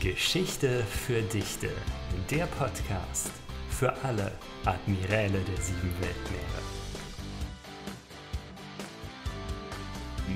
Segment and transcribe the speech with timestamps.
[0.00, 1.70] Geschichte für Dichte,
[2.30, 3.32] der Podcast
[3.68, 4.30] für alle
[4.64, 6.62] Admiräle der sieben Weltmeere.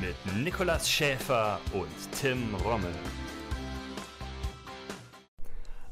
[0.00, 1.86] Mit Nikolas Schäfer und
[2.20, 2.90] Tim Rommel.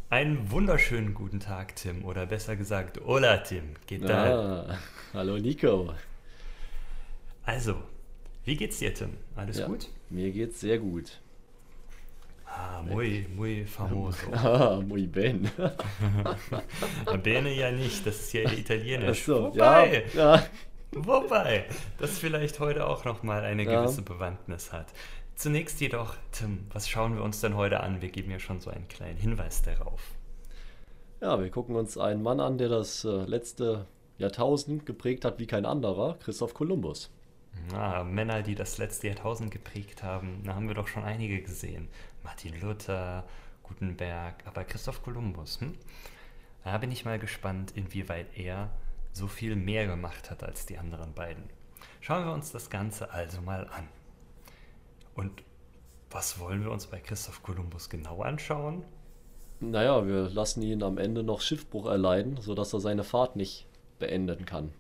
[0.09, 3.77] Einen wunderschönen guten Tag, Tim, oder besser gesagt, hola, Tim.
[3.87, 4.65] Geht da?
[4.65, 4.79] Ah,
[5.15, 5.95] hallo, Nico.
[7.45, 7.77] Also,
[8.45, 9.11] wie geht's dir, Tim?
[9.37, 9.87] Alles ja, gut?
[10.09, 11.21] Mir geht's sehr gut.
[12.53, 14.27] Ah, muy, muy famoso.
[14.33, 15.51] Ah, muy ben.
[17.23, 19.23] Bene ja nicht, das ist ja italienisch.
[19.23, 20.43] Ach so, Wobei, ja, ja.
[20.93, 21.67] Wobei,
[21.99, 23.81] das vielleicht heute auch nochmal eine ja.
[23.81, 24.93] gewisse Bewandtnis hat.
[25.37, 28.03] Zunächst jedoch, Tim, was schauen wir uns denn heute an?
[28.03, 30.03] Wir geben ja schon so einen kleinen Hinweis darauf.
[31.21, 33.87] Ja, wir gucken uns einen Mann an, der das äh, letzte
[34.19, 37.11] Jahrtausend geprägt hat wie kein anderer, Christoph Kolumbus.
[37.75, 41.89] Ah, Männer, die das letzte Jahrtausend geprägt haben, da haben wir doch schon einige gesehen.
[42.23, 43.25] Martin Luther,
[43.63, 45.77] Gutenberg, aber Christoph Kolumbus, hm?
[46.65, 48.71] Da bin ich mal gespannt, inwieweit er
[49.13, 51.45] so viel mehr gemacht hat als die anderen beiden.
[52.01, 53.89] Schauen wir uns das Ganze also mal an.
[55.15, 55.43] Und
[56.11, 58.85] was wollen wir uns bei Christoph Kolumbus genau anschauen?
[59.61, 63.67] Naja, wir lassen ihn am Ende noch Schiffbruch erleiden, sodass er seine Fahrt nicht
[63.99, 64.73] beenden kann.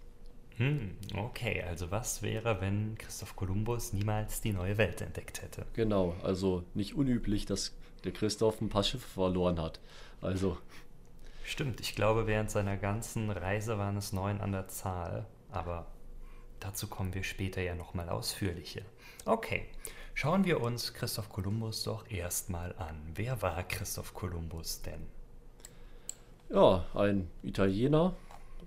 [0.61, 5.64] Hm, okay, also was wäre, wenn Christoph Kolumbus niemals die neue Welt entdeckt hätte?
[5.72, 9.81] Genau, also nicht unüblich, dass der Christoph ein paar Schiffe verloren hat.
[10.20, 10.58] Also.
[11.44, 15.86] Stimmt, ich glaube, während seiner ganzen Reise waren es neun an der Zahl, aber
[16.61, 18.83] dazu kommen wir später ja nochmal ausführlicher.
[19.25, 19.64] Okay,
[20.12, 23.00] schauen wir uns Christoph Kolumbus doch erstmal an.
[23.14, 25.06] Wer war Christoph Kolumbus denn?
[26.50, 28.14] Ja, ein Italiener,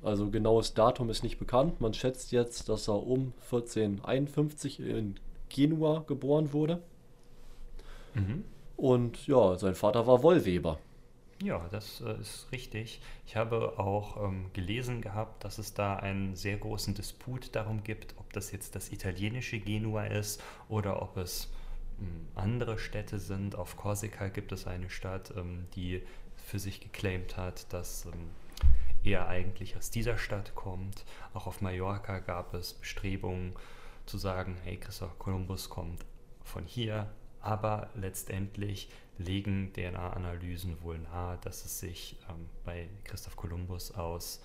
[0.03, 1.81] also genaues Datum ist nicht bekannt.
[1.81, 5.15] Man schätzt jetzt, dass er um 1451 in
[5.49, 6.81] Genua geboren wurde.
[8.13, 8.43] Mhm.
[8.75, 10.79] Und ja, sein Vater war Wollweber.
[11.41, 13.01] Ja, das äh, ist richtig.
[13.27, 18.15] Ich habe auch ähm, gelesen gehabt, dass es da einen sehr großen Disput darum gibt,
[18.17, 21.49] ob das jetzt das italienische Genua ist oder ob es
[21.99, 23.55] ähm, andere Städte sind.
[23.55, 26.01] Auf Korsika gibt es eine Stadt, ähm, die
[26.37, 28.29] für sich geclaimt hat, dass ähm,
[29.03, 31.05] er eigentlich aus dieser Stadt kommt.
[31.33, 33.53] Auch auf Mallorca gab es Bestrebungen
[34.05, 36.05] zu sagen, hey, Christoph Kolumbus kommt
[36.43, 37.09] von hier,
[37.41, 44.41] aber letztendlich legen DNA-Analysen wohl nahe, dass es sich ähm, bei Christoph Kolumbus aus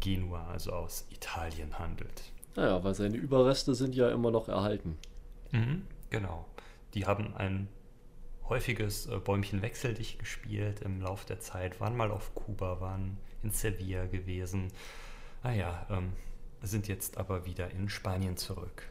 [0.00, 2.32] Genua, also aus Italien handelt.
[2.56, 4.98] Naja, weil seine Überreste sind ja immer noch erhalten.
[5.50, 6.46] Mhm, genau.
[6.94, 7.68] Die haben ein
[8.48, 13.50] häufiges äh, Bäumchen wechseldicht gespielt im Laufe der Zeit, waren mal auf Kuba, waren in
[13.50, 14.68] Sevilla gewesen.
[15.42, 16.12] Naja, ah ähm,
[16.62, 18.84] sind jetzt aber wieder in Spanien zurück.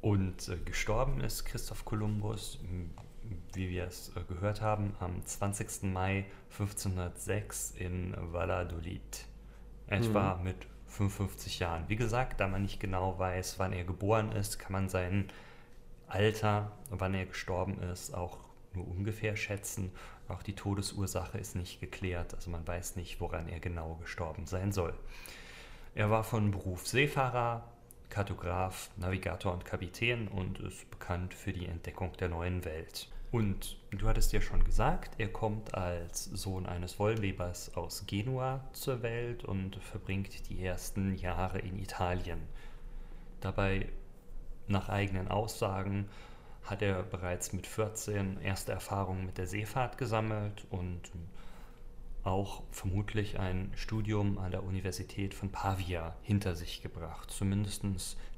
[0.00, 2.60] Und äh, gestorben ist Christoph Kolumbus,
[3.52, 5.82] wie wir es äh, gehört haben, am 20.
[5.92, 9.26] Mai 1506 in Valladolid.
[9.88, 10.44] Etwa mhm.
[10.44, 11.84] mit 55 Jahren.
[11.88, 15.28] Wie gesagt, da man nicht genau weiß, wann er geboren ist, kann man sein
[16.06, 18.38] Alter, wann er gestorben ist, auch
[18.74, 19.92] nur ungefähr schätzen.
[20.28, 24.72] Auch die Todesursache ist nicht geklärt, also man weiß nicht, woran er genau gestorben sein
[24.72, 24.94] soll.
[25.94, 27.66] Er war von Beruf Seefahrer,
[28.10, 33.08] Kartograf, Navigator und Kapitän und ist bekannt für die Entdeckung der neuen Welt.
[33.30, 39.02] Und du hattest ja schon gesagt, er kommt als Sohn eines Wollwebers aus Genua zur
[39.02, 42.40] Welt und verbringt die ersten Jahre in Italien.
[43.40, 43.88] Dabei,
[44.66, 46.08] nach eigenen Aussagen,
[46.70, 51.00] hat er bereits mit 14 erste Erfahrungen mit der Seefahrt gesammelt und
[52.24, 57.30] auch vermutlich ein Studium an der Universität von Pavia hinter sich gebracht.
[57.30, 57.84] Zumindest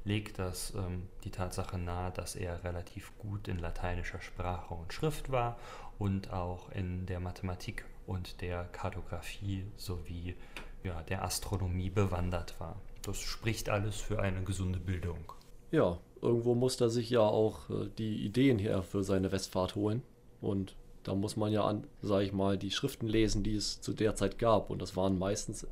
[0.05, 5.31] legt das ähm, die Tatsache nahe, dass er relativ gut in lateinischer Sprache und Schrift
[5.31, 5.57] war
[5.99, 10.35] und auch in der Mathematik und der Kartografie sowie
[10.83, 12.77] ja, der Astronomie bewandert war.
[13.03, 15.33] Das spricht alles für eine gesunde Bildung.
[15.71, 20.03] Ja, irgendwo muss er sich ja auch äh, die Ideen her für seine Westfahrt holen.
[20.39, 23.93] Und da muss man ja an, sage ich mal, die Schriften lesen, die es zu
[23.93, 24.69] der Zeit gab.
[24.69, 25.67] Und das waren meistens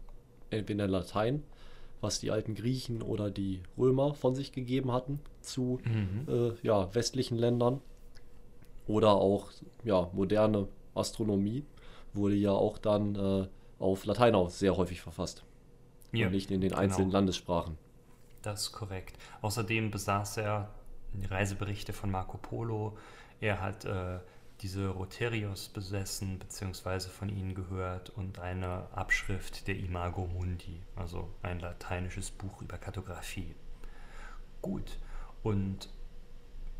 [0.50, 1.44] entweder Latein,
[2.02, 6.28] was die alten Griechen oder die Römer von sich gegeben hatten zu mhm.
[6.28, 7.82] äh, ja, westlichen Ländern.
[8.88, 9.52] Oder auch
[9.84, 11.64] ja, moderne Astronomie
[12.14, 13.48] wurde ja auch dann äh,
[13.78, 15.44] auf Latein auch sehr häufig verfasst.
[16.12, 17.20] Ja, und nicht in den einzelnen genau.
[17.20, 17.78] Landessprachen.
[18.42, 19.18] Das ist korrekt.
[19.42, 20.70] Außerdem besaß er
[21.30, 22.98] Reiseberichte von Marco Polo.
[23.42, 24.20] Er hat äh,
[24.62, 31.60] diese Roterios besessen, beziehungsweise von ihnen gehört und eine Abschrift der Imago Mundi, also ein
[31.60, 33.56] lateinisches Buch über Kartografie.
[34.62, 35.00] Gut,
[35.44, 35.90] und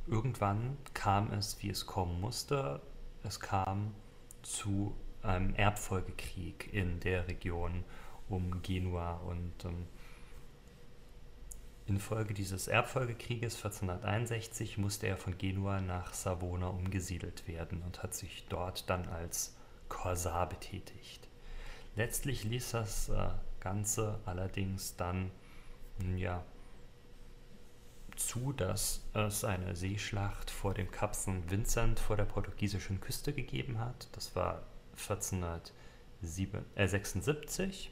[0.08, 2.82] irgendwann kam es, wie es kommen musste.
[3.24, 3.94] Es kam
[4.42, 7.84] zu einem Erbfolgekrieg in der Region
[8.28, 9.88] um Genua und ähm,
[11.90, 18.46] Infolge dieses Erbfolgekrieges 1461 musste er von Genua nach Savona umgesiedelt werden und hat sich
[18.48, 19.56] dort dann als
[19.90, 21.28] Korsar betätigt.
[21.96, 25.32] Letztlich ließ das äh, Ganze allerdings dann
[26.16, 26.46] ja,
[28.16, 31.50] zu, dass es eine Seeschlacht vor dem Kap St.
[31.50, 34.08] Vincent vor der portugiesischen Küste gegeben hat.
[34.14, 34.62] Das war
[34.98, 37.92] 1476.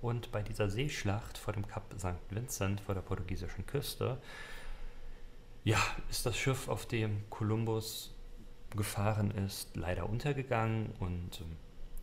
[0.00, 2.14] Und bei dieser Seeschlacht vor dem Kap St.
[2.30, 4.18] Vincent vor der portugiesischen Küste,
[5.64, 5.78] ja,
[6.08, 8.14] ist das Schiff, auf dem Kolumbus
[8.76, 11.42] gefahren ist, leider untergegangen und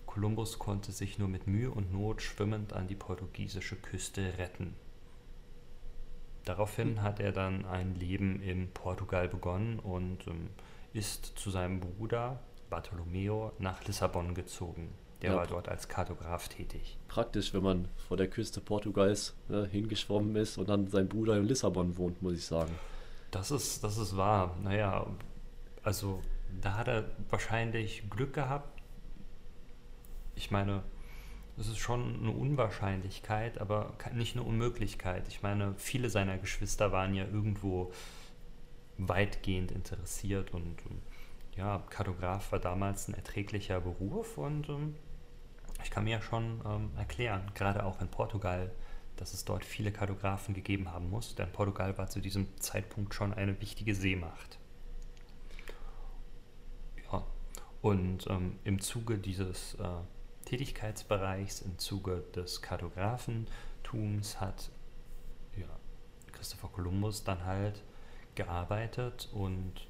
[0.05, 4.75] Kolumbus ähm, konnte sich nur mit Mühe und Not schwimmend an die portugiesische Küste retten.
[6.43, 10.49] Daraufhin hat er dann ein Leben in Portugal begonnen und ähm,
[10.93, 12.39] ist zu seinem Bruder
[12.69, 14.93] Bartolomeo nach Lissabon gezogen.
[15.21, 15.37] Der ja.
[15.37, 16.97] war dort als Kartograf tätig.
[17.07, 21.45] Praktisch, wenn man vor der Küste Portugals ne, hingeschwommen ist und dann sein Bruder in
[21.45, 22.71] Lissabon wohnt, muss ich sagen.
[23.31, 24.55] Das ist, das ist wahr.
[24.63, 25.07] Naja,
[25.83, 26.21] also
[26.61, 28.81] da hat er wahrscheinlich Glück gehabt.
[30.35, 30.83] Ich meine,
[31.57, 35.27] es ist schon eine Unwahrscheinlichkeit, aber nicht eine Unmöglichkeit.
[35.29, 37.93] Ich meine, viele seiner Geschwister waren ja irgendwo
[38.97, 40.77] weitgehend interessiert und
[41.57, 44.95] ja, Kartograf war damals ein erträglicher Beruf und ähm,
[45.83, 48.71] ich kann mir ja schon ähm, erklären, gerade auch in Portugal,
[49.15, 53.33] dass es dort viele Kartografen gegeben haben muss, denn Portugal war zu diesem Zeitpunkt schon
[53.33, 54.59] eine wichtige Seemacht.
[57.11, 57.23] Ja,
[57.81, 59.87] und ähm, im Zuge dieses äh,
[60.45, 64.71] Tätigkeitsbereichs, im Zuge des Kartografentums hat
[65.55, 65.67] ja,
[66.33, 67.81] Christopher Columbus dann halt
[68.35, 69.87] gearbeitet und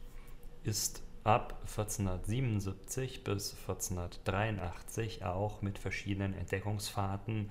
[0.63, 7.49] ist ab 1477 bis 1483 auch mit verschiedenen Entdeckungsfahrten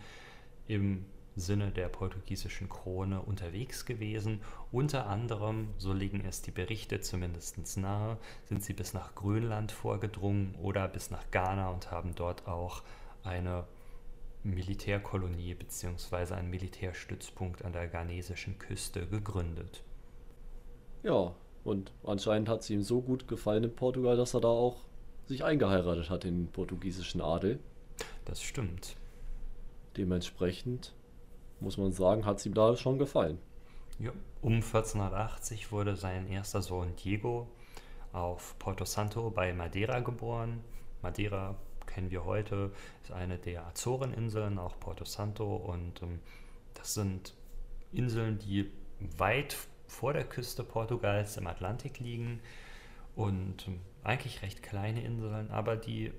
[0.68, 1.04] im
[1.36, 4.40] Sinne der portugiesischen Krone unterwegs gewesen.
[4.70, 10.54] Unter anderem, so legen es die Berichte zumindest nahe, sind sie bis nach Grönland vorgedrungen
[10.62, 12.84] oder bis nach Ghana und haben dort auch
[13.24, 13.66] eine
[14.44, 16.34] Militärkolonie bzw.
[16.34, 19.82] einen Militärstützpunkt an der ghanesischen Küste gegründet.
[21.02, 21.34] Ja,
[21.64, 24.76] und anscheinend hat es ihm so gut gefallen in Portugal, dass er da auch
[25.26, 27.58] sich eingeheiratet hat in den portugiesischen Adel.
[28.24, 28.96] Das stimmt.
[29.96, 30.94] Dementsprechend
[31.60, 33.38] muss man sagen, hat es ihm da schon gefallen.
[33.98, 34.12] Ja.
[34.42, 37.48] Um 1480 wurde sein erster Sohn Diego
[38.12, 40.60] auf Porto Santo bei Madeira geboren.
[41.00, 41.56] Madeira
[41.86, 42.72] kennen wir heute,
[43.02, 45.56] ist eine der Azoreninseln, auch Porto Santo.
[45.56, 46.20] Und ähm,
[46.74, 47.34] das sind
[47.92, 48.70] Inseln, die
[49.16, 52.40] weit vor der Küste Portugals im Atlantik liegen
[53.14, 53.68] und
[54.02, 56.12] eigentlich recht kleine Inseln, aber die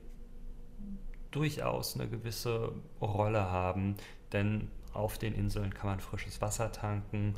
[1.32, 2.72] durchaus eine gewisse
[3.02, 3.96] Rolle haben,
[4.32, 7.36] denn auf den Inseln kann man frisches Wasser tanken,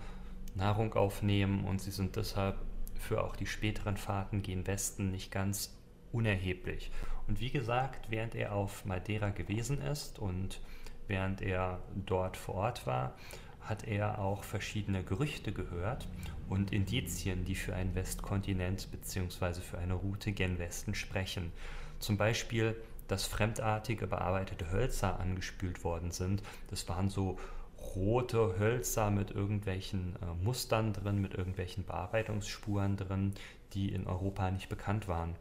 [0.54, 2.58] Nahrung aufnehmen und sie sind deshalb
[3.00, 5.76] für auch die späteren Fahrten gen Westen nicht ganz
[6.12, 6.92] unerheblich.
[7.28, 10.62] Und wie gesagt, während er auf Madeira gewesen ist und
[11.08, 13.16] während er dort vor Ort war,
[13.68, 16.08] hat er auch verschiedene Gerüchte gehört
[16.50, 19.62] und Indizien, die für einen Westkontinent bzw.
[19.62, 21.52] für eine Route gen Westen sprechen.
[22.00, 22.76] Zum Beispiel,
[23.08, 26.44] dass fremdartige bearbeitete Hölzer angespült worden sind.
[26.70, 27.38] Das waren so
[27.96, 33.34] rote Hölzer mit irgendwelchen äh, Mustern drin, mit irgendwelchen Bearbeitungsspuren drin,
[33.74, 35.36] die in Europa nicht bekannt waren.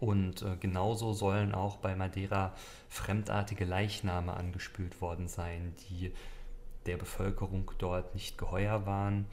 [0.00, 2.52] Und äh, genauso sollen auch bei Madeira
[2.88, 6.12] fremdartige Leichname angespült worden sein, die
[6.86, 9.26] der Bevölkerung dort nicht geheuer waren.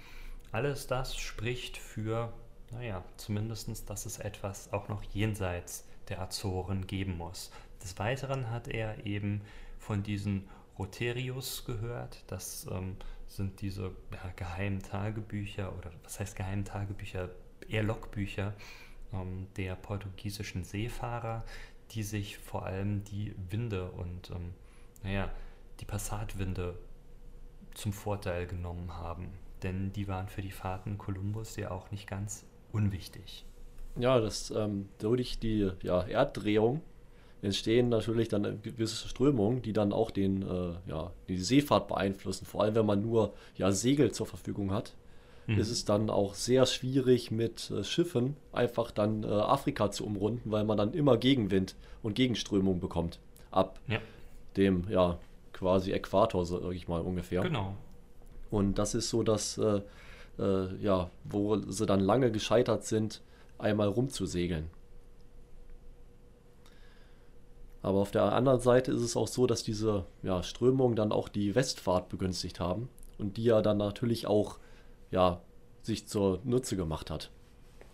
[0.52, 2.34] Alles das spricht für,
[2.72, 7.52] naja, zumindest, dass es etwas auch noch jenseits der Azoren geben muss.
[7.82, 9.42] Des Weiteren hat er eben
[9.80, 12.24] von diesen Roterius gehört.
[12.28, 17.30] Das ähm, sind diese ja, geheimen Tagebücher oder was heißt geheimen Tagebücher?
[17.68, 18.54] Eher Logbücher
[19.14, 21.44] ähm, der portugiesischen Seefahrer,
[21.92, 24.54] die sich vor allem die Winde und ähm,
[25.04, 25.32] naja,
[25.80, 26.78] die Passatwinde
[27.74, 29.30] zum Vorteil genommen haben.
[29.64, 33.46] Denn die waren für die Fahrten Kolumbus ja auch nicht ganz unwichtig.
[33.98, 36.82] Ja, das ähm, durch die ja, Erddrehung
[37.42, 42.46] entstehen natürlich dann gewisse Strömungen, die dann auch den, äh, ja, die Seefahrt beeinflussen.
[42.46, 44.96] Vor allem, wenn man nur ja, Segel zur Verfügung hat,
[45.48, 45.60] mhm.
[45.60, 50.52] ist es dann auch sehr schwierig mit äh, Schiffen einfach dann äh, Afrika zu umrunden,
[50.52, 53.20] weil man dann immer Gegenwind und Gegenströmung bekommt.
[53.50, 54.00] Ab ja.
[54.56, 55.18] dem ja,
[55.62, 57.42] quasi Äquator, sag ich mal ungefähr.
[57.42, 57.76] Genau.
[58.50, 59.82] Und das ist so, dass, äh,
[60.40, 63.22] äh, ja, wo sie dann lange gescheitert sind,
[63.60, 64.72] einmal rumzusegeln.
[67.84, 71.30] Aber auf der anderen Seite ist es auch so, dass diese ja, Strömungen dann auch
[71.30, 72.90] die Westfahrt begünstigt haben
[73.20, 74.58] und die ja dann natürlich auch
[75.12, 75.42] ja,
[75.84, 77.30] sich zur Nutze gemacht hat.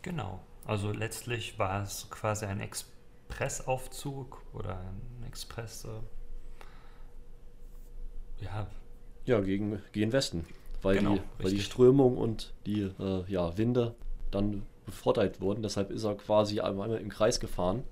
[0.03, 0.39] Genau.
[0.65, 5.85] Also letztlich war es quasi ein Expressaufzug oder ein Express.
[8.41, 8.67] Ja.
[9.25, 10.45] Ja, gegen, gegen Westen.
[10.81, 13.95] Weil, genau, die, weil die Strömung und die äh, ja, Winde
[14.31, 15.63] dann bevorteilt wurden.
[15.63, 17.83] Deshalb ist er quasi einmal im Kreis gefahren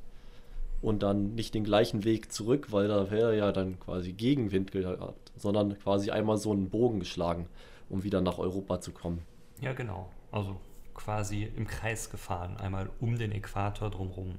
[0.82, 4.72] und dann nicht den gleichen Weg zurück, weil da wäre er ja dann quasi Gegenwind
[4.72, 7.48] gehabt, sondern quasi einmal so einen Bogen geschlagen,
[7.90, 9.22] um wieder nach Europa zu kommen.
[9.62, 10.10] Ja, genau.
[10.32, 10.58] Also
[10.94, 14.36] quasi im Kreis gefahren, einmal um den Äquator drumherum.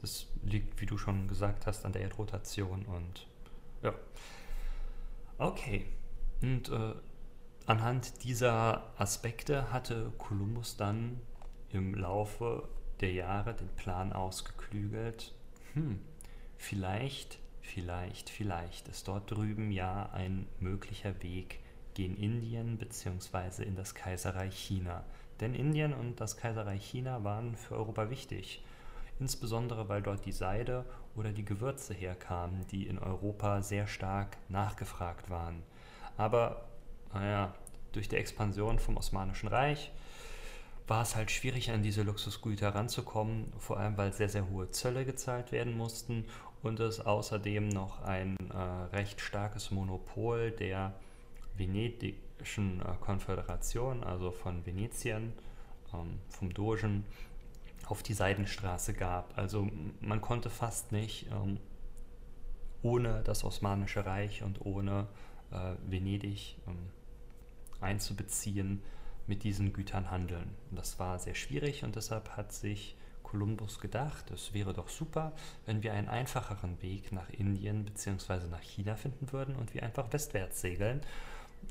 [0.00, 3.26] Das liegt, wie du schon gesagt hast, an der Erdrotation und
[3.82, 3.94] ja.
[5.40, 5.86] Okay.
[6.42, 6.92] Und äh,
[7.64, 11.18] anhand dieser Aspekte hatte Kolumbus dann
[11.70, 12.68] im Laufe
[13.00, 15.34] der Jahre den Plan ausgeklügelt,
[15.72, 15.98] hm,
[16.58, 21.60] vielleicht, vielleicht, vielleicht ist dort drüben ja ein möglicher Weg
[21.94, 23.64] gen Indien bzw.
[23.64, 25.04] in das Kaiserreich China.
[25.40, 28.62] Denn Indien und das Kaiserreich China waren für Europa wichtig,
[29.20, 30.84] insbesondere weil dort die Seide
[31.14, 35.62] oder die Gewürze herkamen, die in Europa sehr stark nachgefragt waren.
[36.16, 36.64] Aber
[37.12, 37.54] naja,
[37.92, 39.92] durch die Expansion vom Osmanischen Reich
[40.86, 45.04] war es halt schwierig, an diese Luxusgüter ranzukommen, vor allem weil sehr, sehr hohe Zölle
[45.04, 46.24] gezahlt werden mussten
[46.62, 50.94] und es außerdem noch ein äh, recht starkes Monopol der
[51.56, 55.32] venedischen äh, Konföderation, also von Venetien,
[55.94, 57.04] ähm, vom Dogen,
[57.90, 59.36] auf die Seidenstraße gab.
[59.36, 59.68] Also
[60.00, 61.58] man konnte fast nicht ähm,
[62.82, 65.08] ohne das Osmanische Reich und ohne
[65.50, 66.90] äh, Venedig ähm,
[67.80, 68.82] einzubeziehen,
[69.26, 70.56] mit diesen Gütern handeln.
[70.70, 75.32] Und das war sehr schwierig und deshalb hat sich Kolumbus gedacht, es wäre doch super,
[75.66, 78.48] wenn wir einen einfacheren Weg nach Indien bzw.
[78.50, 81.00] nach China finden würden und wir einfach westwärts segeln.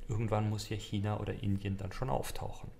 [0.07, 2.71] Irgendwann muss ja China oder Indien dann schon auftauchen.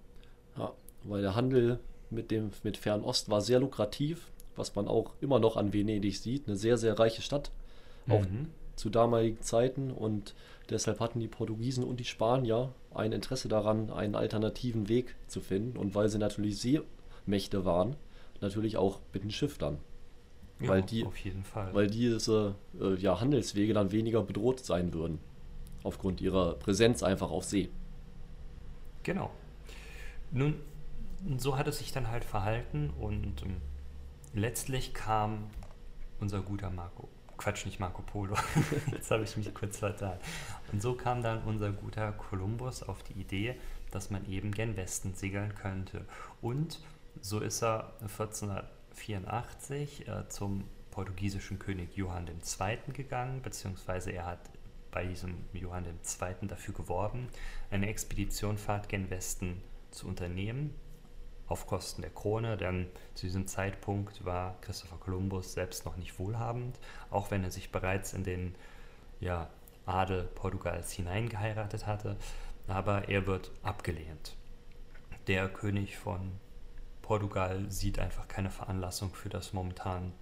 [0.55, 0.71] Ja,
[1.03, 5.57] weil der Handel mit dem mit Fernost war sehr lukrativ, was man auch immer noch
[5.57, 7.51] an Venedig sieht, eine sehr sehr reiche Stadt,
[8.07, 8.47] auch mhm.
[8.75, 10.35] zu damaligen Zeiten und
[10.69, 15.77] deshalb hatten die Portugiesen und die Spanier ein Interesse daran, einen alternativen Weg zu finden.
[15.77, 17.95] Und weil sie natürlich Seemächte waren,
[18.41, 19.77] natürlich auch mit den Schiffern.
[20.59, 21.73] Ja, weil die, auf jeden Fall.
[21.73, 25.19] Weil diese äh, ja, Handelswege dann weniger bedroht sein würden.
[25.83, 27.69] Aufgrund ihrer Präsenz einfach auf See.
[29.03, 29.29] Genau.
[30.31, 30.55] Nun,
[31.37, 33.57] so hat es sich dann halt verhalten und ähm,
[34.33, 35.49] letztlich kam
[36.19, 37.09] unser guter Marco
[37.39, 38.35] Quatsch, nicht Marco Polo.
[38.91, 40.17] Jetzt habe ich mich kurz vertan.
[40.73, 43.55] Und so kam dann unser guter Kolumbus auf die Idee,
[43.91, 46.05] dass man eben gen Westen segeln könnte.
[46.41, 46.81] Und
[47.21, 52.77] so ist er 1484 äh, zum portugiesischen König Johann II.
[52.91, 54.41] gegangen, beziehungsweise er hat
[54.91, 56.47] bei diesem Johann II.
[56.47, 57.29] dafür geworben,
[57.71, 59.61] eine Expeditionfahrt gen Westen
[59.91, 60.75] zu unternehmen
[61.49, 66.79] auf Kosten der Krone, denn zu diesem Zeitpunkt war Christopher Columbus selbst noch nicht wohlhabend,
[67.09, 68.55] auch wenn er sich bereits in den
[69.19, 69.49] ja,
[69.85, 72.15] Adel Portugals hineingeheiratet hatte,
[72.67, 74.35] aber er wird abgelehnt.
[75.27, 76.31] Der König von
[77.01, 80.13] Portugal sieht einfach keine Veranlassung für das momentan,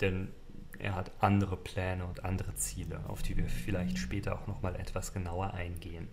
[0.00, 0.32] denn
[0.78, 4.74] er hat andere Pläne und andere Ziele, auf die wir vielleicht später auch noch mal
[4.74, 6.08] etwas genauer eingehen.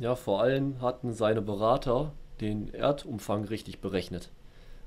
[0.00, 4.30] Ja, vor allem hatten seine Berater den Erdumfang richtig berechnet.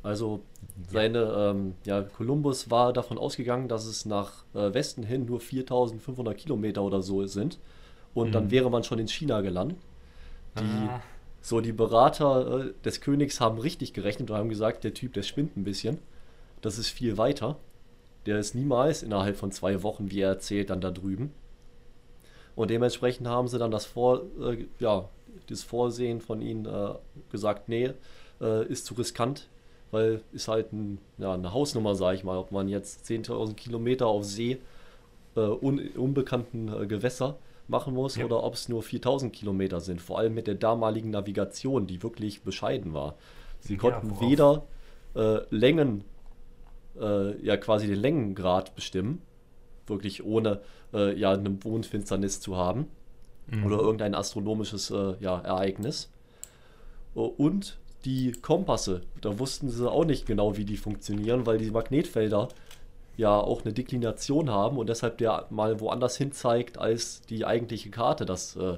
[0.03, 0.41] Also
[0.87, 6.37] seine, ähm, ja, Kolumbus war davon ausgegangen, dass es nach äh, Westen hin nur 4500
[6.37, 7.59] Kilometer oder so sind.
[8.13, 8.31] Und mhm.
[8.31, 9.77] dann wäre man schon in China gelandet.
[10.59, 11.01] Die, ah.
[11.41, 15.21] So, die Berater äh, des Königs haben richtig gerechnet und haben gesagt, der Typ, der
[15.21, 15.99] spinnt ein bisschen.
[16.61, 17.57] Das ist viel weiter.
[18.25, 21.31] Der ist niemals innerhalb von zwei Wochen, wie er erzählt, dann da drüben.
[22.55, 25.09] Und dementsprechend haben sie dann das Vor, äh, ja,
[25.47, 26.93] das Vorsehen von ihnen äh,
[27.31, 27.91] gesagt, nee,
[28.41, 29.47] äh, ist zu riskant,
[29.91, 34.07] weil ist halt ein, ja, eine Hausnummer, sage ich mal, ob man jetzt 10.000 Kilometer
[34.07, 34.57] auf See,
[35.35, 37.35] äh, un, unbekannten äh, Gewässer
[37.67, 38.25] machen muss ja.
[38.25, 40.01] oder ob es nur 4.000 Kilometer sind.
[40.01, 43.15] Vor allem mit der damaligen Navigation, die wirklich bescheiden war.
[43.59, 44.63] Sie konnten ja, weder
[45.15, 46.03] äh, Längen,
[47.41, 49.21] ja quasi den Längengrad bestimmen,
[49.87, 50.61] wirklich ohne
[50.93, 52.87] ja eine Mondfinsternis zu haben
[53.47, 53.65] mhm.
[53.65, 56.09] oder irgendein astronomisches äh, ja, Ereignis.
[57.13, 62.49] Und die Kompasse, da wussten sie auch nicht genau, wie die funktionieren, weil die Magnetfelder
[63.17, 67.89] ja auch eine Deklination haben und deshalb der mal woanders hin zeigt, als die eigentliche
[67.89, 68.77] Karte das äh,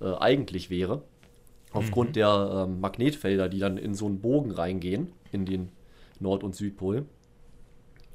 [0.00, 1.02] äh, eigentlich wäre.
[1.72, 2.14] Aufgrund mhm.
[2.14, 5.70] der äh, Magnetfelder, die dann in so einen Bogen reingehen, in den
[6.18, 7.06] Nord- und Südpol.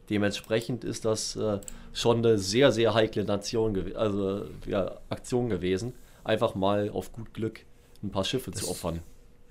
[0.09, 1.59] Dementsprechend ist das äh,
[1.93, 5.93] schon eine sehr, sehr heikle Nation, also ja, Aktion gewesen,
[6.23, 7.61] einfach mal auf gut Glück
[8.03, 9.01] ein paar Schiffe das, zu opfern.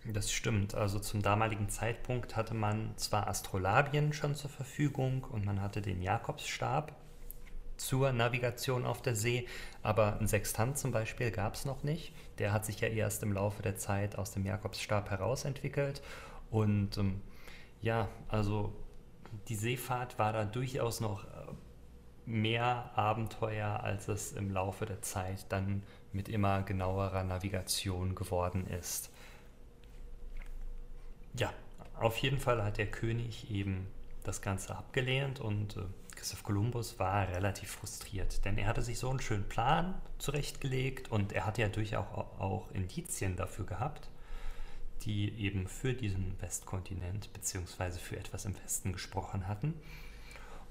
[0.04, 0.74] Das stimmt.
[0.74, 6.02] Also zum damaligen Zeitpunkt hatte man zwar Astrolabien schon zur Verfügung und man hatte den
[6.02, 6.94] Jakobsstab
[7.76, 9.48] zur Navigation auf der See,
[9.82, 12.12] aber ein Sextant zum Beispiel gab es noch nicht.
[12.38, 16.02] Der hat sich ja erst im Laufe der Zeit aus dem Jakobsstab herausentwickelt.
[16.50, 17.20] Und ähm,
[17.82, 18.72] ja, also
[19.48, 21.28] die Seefahrt war da durchaus noch äh,
[22.26, 29.10] mehr Abenteuer, als es im Laufe der Zeit dann mit immer genauerer Navigation geworden ist.
[31.36, 31.52] Ja,
[31.98, 33.86] auf jeden Fall hat der König eben
[34.22, 35.80] das Ganze abgelehnt und äh,
[36.16, 41.32] Christoph Kolumbus war relativ frustriert, denn er hatte sich so einen schönen Plan zurechtgelegt und
[41.32, 44.08] er hatte ja durchaus auch, auch Indizien dafür gehabt,
[45.02, 47.98] die eben für diesen Westkontinent bzw.
[47.98, 49.74] für etwas im Westen gesprochen hatten.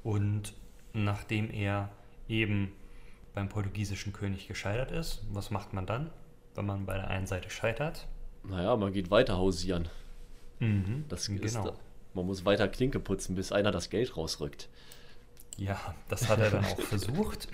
[0.03, 0.53] Und
[0.93, 1.89] nachdem er
[2.27, 2.71] eben
[3.33, 6.09] beim portugiesischen König gescheitert ist, was macht man dann,
[6.55, 8.07] wenn man bei der einen Seite scheitert?
[8.43, 9.87] Naja, man geht weiter hausieren.
[10.59, 11.43] Mhm, das genau.
[11.43, 11.59] ist,
[12.13, 14.69] man muss weiter Klinke putzen, bis einer das Geld rausrückt.
[15.57, 15.77] Ja,
[16.09, 17.47] das hat er dann auch versucht.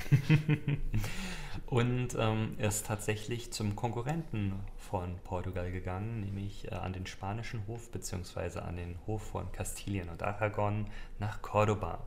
[1.65, 7.91] und ähm, ist tatsächlich zum Konkurrenten von Portugal gegangen, nämlich äh, an den spanischen Hof
[7.91, 8.60] bzw.
[8.60, 10.88] an den Hof von Kastilien und Aragon
[11.20, 12.00] nach Cordoba.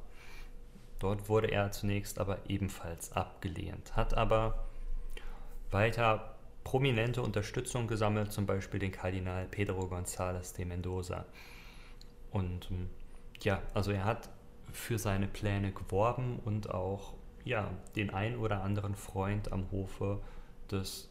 [0.98, 4.66] Dort wurde er zunächst aber ebenfalls abgelehnt, hat aber
[5.70, 11.26] weiter prominente Unterstützung gesammelt, zum Beispiel den Kardinal Pedro González de Mendoza.
[12.30, 12.88] Und ähm,
[13.42, 14.30] ja, also er hat
[14.72, 17.14] für seine Pläne geworben und auch
[17.44, 20.20] ja, den ein oder anderen Freund am Hofe
[20.70, 21.08] des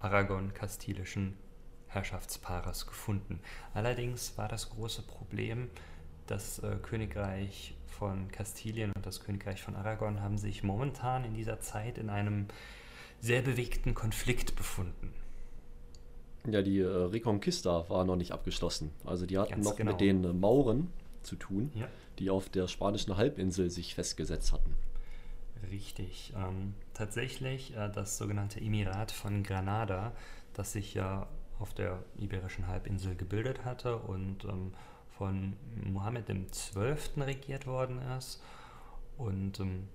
[0.00, 1.36] aragon-kastilischen
[1.86, 3.40] Herrschaftspaares gefunden.
[3.74, 5.70] Allerdings war das große Problem,
[6.26, 11.60] das äh, Königreich von Kastilien und das Königreich von Aragon haben sich momentan in dieser
[11.60, 12.46] Zeit in einem
[13.20, 15.12] sehr bewegten Konflikt befunden.
[16.46, 18.92] Ja, die äh, Reconquista war noch nicht abgeschlossen.
[19.04, 19.92] Also die hatten Ganz noch genau.
[19.92, 20.92] mit den äh, Mauren
[21.28, 21.86] zu tun, ja.
[22.18, 24.74] die auf der spanischen Halbinsel sich festgesetzt hatten.
[25.70, 26.32] Richtig.
[26.36, 30.12] Ähm, tatsächlich äh, das sogenannte Emirat von Granada,
[30.54, 34.72] das sich ja auf der iberischen Halbinsel gebildet hatte und ähm,
[35.18, 37.22] von Mohammed XII.
[37.22, 38.40] regiert worden ist.
[39.16, 39.88] Und ähm,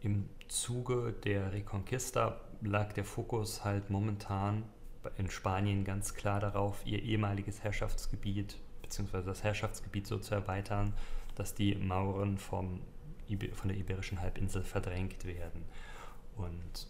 [0.00, 4.64] im Zuge der Reconquista lag der Fokus halt momentan
[5.18, 8.56] in Spanien ganz klar darauf, ihr ehemaliges Herrschaftsgebiet
[8.92, 9.22] bzw.
[9.24, 10.92] das Herrschaftsgebiet so zu erweitern,
[11.34, 12.80] dass die Mauren vom,
[13.54, 15.64] von der Iberischen Halbinsel verdrängt werden.
[16.36, 16.88] Und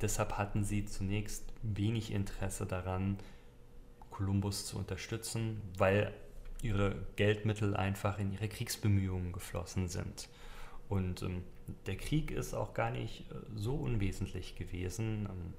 [0.00, 3.18] deshalb hatten sie zunächst wenig Interesse daran,
[4.10, 6.12] Kolumbus zu unterstützen, weil
[6.62, 10.28] ihre Geldmittel einfach in ihre Kriegsbemühungen geflossen sind.
[10.88, 11.42] Und ähm,
[11.86, 15.28] der Krieg ist auch gar nicht äh, so unwesentlich gewesen.
[15.30, 15.54] Ähm,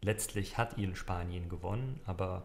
[0.00, 2.44] letztlich hat ihn Spanien gewonnen, aber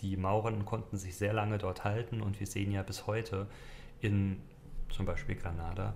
[0.00, 3.46] die Mauren konnten sich sehr lange dort halten und wir sehen ja bis heute
[4.00, 4.40] in
[4.90, 5.94] zum Beispiel Granada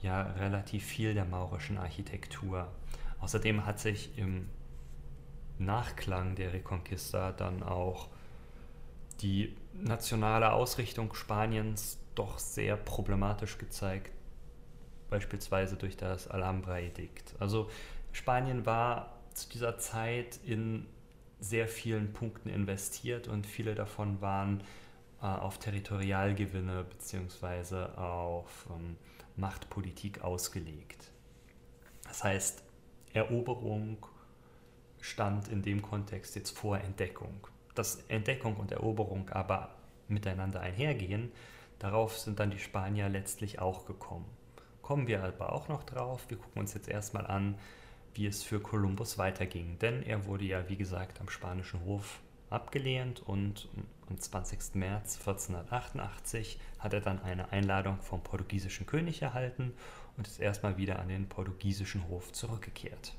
[0.00, 2.68] ja relativ viel der maurischen Architektur.
[3.20, 4.48] Außerdem hat sich im
[5.58, 8.08] Nachklang der Reconquista dann auch
[9.20, 14.12] die nationale Ausrichtung Spaniens doch sehr problematisch gezeigt,
[15.08, 17.34] beispielsweise durch das Alhambra-Edikt.
[17.38, 17.70] Also
[18.12, 20.86] Spanien war zu dieser Zeit in
[21.42, 24.62] sehr vielen Punkten investiert und viele davon waren
[25.20, 27.96] äh, auf Territorialgewinne bzw.
[27.96, 28.96] auf ähm,
[29.36, 31.10] Machtpolitik ausgelegt.
[32.04, 32.62] Das heißt,
[33.12, 34.06] Eroberung
[35.00, 37.46] stand in dem Kontext jetzt vor Entdeckung.
[37.74, 39.74] Dass Entdeckung und Eroberung aber
[40.06, 41.32] miteinander einhergehen,
[41.80, 44.26] darauf sind dann die Spanier letztlich auch gekommen.
[44.80, 46.24] Kommen wir aber auch noch drauf.
[46.28, 47.58] Wir gucken uns jetzt erstmal an,
[48.14, 49.78] wie es für Kolumbus weiterging.
[49.78, 52.20] Denn er wurde ja, wie gesagt, am spanischen Hof
[52.50, 53.68] abgelehnt und
[54.08, 54.74] am 20.
[54.74, 59.72] März 1488 hat er dann eine Einladung vom portugiesischen König erhalten
[60.16, 63.14] und ist erstmal wieder an den portugiesischen Hof zurückgekehrt.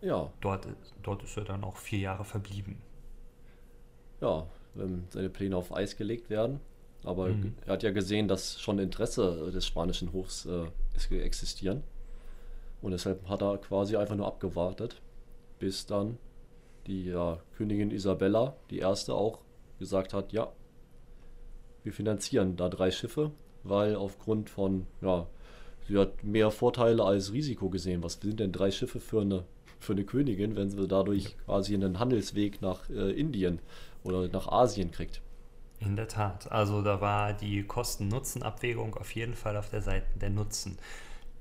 [0.00, 0.30] Ja.
[0.40, 0.68] Dort,
[1.02, 2.80] dort ist er dann auch vier Jahre verblieben.
[4.20, 6.60] Ja, wenn seine Pläne auf Eis gelegt werden.
[7.04, 7.54] Aber mhm.
[7.64, 10.66] er hat ja gesehen, dass schon Interesse des spanischen Hofs äh,
[11.16, 11.82] existieren.
[12.82, 15.00] Und deshalb hat er quasi einfach nur abgewartet,
[15.58, 16.18] bis dann
[16.86, 19.40] die ja, Königin Isabella, die erste, auch
[19.78, 20.52] gesagt hat, ja,
[21.82, 23.30] wir finanzieren da drei Schiffe,
[23.62, 25.26] weil aufgrund von, ja,
[25.88, 28.02] sie hat mehr Vorteile als Risiko gesehen.
[28.02, 29.44] Was sind denn drei Schiffe für eine,
[29.78, 33.60] für eine Königin, wenn sie dadurch quasi einen Handelsweg nach äh, Indien
[34.02, 35.22] oder nach Asien kriegt?
[35.80, 36.50] In der Tat.
[36.50, 40.78] Also da war die Kosten-Nutzen-Abwägung auf jeden Fall auf der Seite der Nutzen.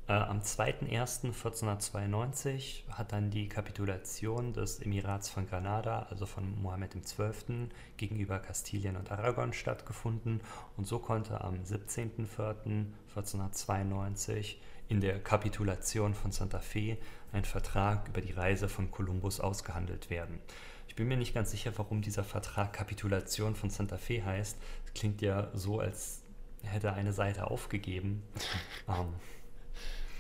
[0.08, 7.70] Äh, am 2.1.1492 hat dann die Kapitulation des Emirats von Granada, also von Mohammed XII.,
[7.98, 10.42] gegenüber Kastilien und Aragon stattgefunden.
[10.78, 14.58] Und so konnte am 17.04.1492
[14.90, 17.00] in der Kapitulation von Santa Fe
[17.32, 20.40] ein Vertrag über die Reise von Kolumbus ausgehandelt werden.
[20.96, 24.58] Ich bin mir nicht ganz sicher, warum dieser Vertrag Kapitulation von Santa Fe heißt.
[24.86, 26.22] Das klingt ja so, als
[26.62, 28.24] hätte eine Seite aufgegeben.
[28.88, 29.08] ähm,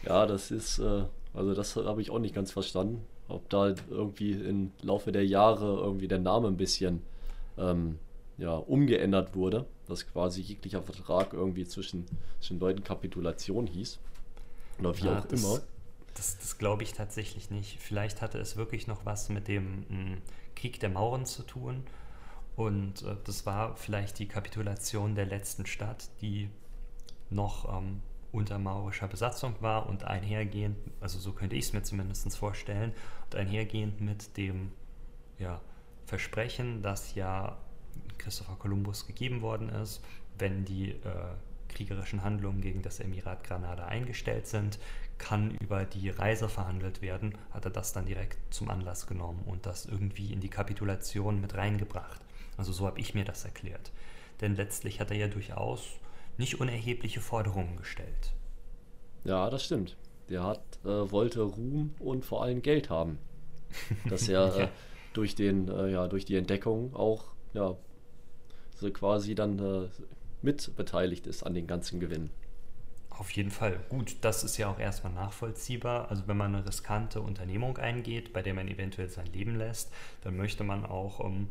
[0.05, 3.05] ja, das ist, äh, also das habe ich auch nicht ganz verstanden.
[3.29, 7.03] Ob da irgendwie im Laufe der Jahre irgendwie der Name ein bisschen
[7.57, 7.97] ähm,
[8.37, 12.05] ja, umgeändert wurde, dass quasi jeglicher Vertrag irgendwie zwischen,
[12.41, 13.97] zwischen Leuten Kapitulation hieß.
[14.79, 15.61] Oder wie ja, auch das, immer.
[16.15, 17.79] Das, das glaube ich tatsächlich nicht.
[17.79, 20.21] Vielleicht hatte es wirklich noch was mit dem m, hm,
[20.55, 21.83] Krieg der Mauren zu tun.
[22.55, 26.49] Und äh, das war vielleicht die Kapitulation der letzten Stadt, die
[27.29, 32.37] noch ähm, unter maurischer Besatzung war und einhergehend, also so könnte ich es mir zumindest
[32.37, 32.93] vorstellen,
[33.25, 34.71] und einhergehend mit dem
[35.39, 35.61] ja,
[36.05, 37.57] Versprechen, das ja
[38.17, 40.03] Christopher Columbus gegeben worden ist,
[40.37, 41.35] wenn die äh,
[41.69, 44.79] kriegerischen Handlungen gegen das Emirat Granada eingestellt sind,
[45.17, 49.65] kann über die Reise verhandelt werden, hat er das dann direkt zum Anlass genommen und
[49.65, 52.21] das irgendwie in die Kapitulation mit reingebracht.
[52.57, 53.91] Also so habe ich mir das erklärt.
[54.41, 55.83] Denn letztlich hat er ja durchaus
[56.37, 58.33] nicht unerhebliche Forderungen gestellt.
[59.23, 59.95] Ja, das stimmt.
[60.29, 63.17] Der hat, äh, wollte Ruhm und vor allem Geld haben.
[64.09, 64.63] Dass er ja.
[64.65, 64.67] äh,
[65.13, 67.75] durch, den, äh, ja, durch die Entdeckung auch ja,
[68.75, 69.87] so quasi dann äh,
[70.41, 72.29] mit beteiligt ist an den ganzen Gewinnen.
[73.17, 73.79] Auf jeden Fall.
[73.89, 76.09] Gut, das ist ja auch erstmal nachvollziehbar.
[76.09, 80.35] Also wenn man eine riskante Unternehmung eingeht, bei der man eventuell sein Leben lässt, dann
[80.35, 81.47] möchte man auch um, ähm,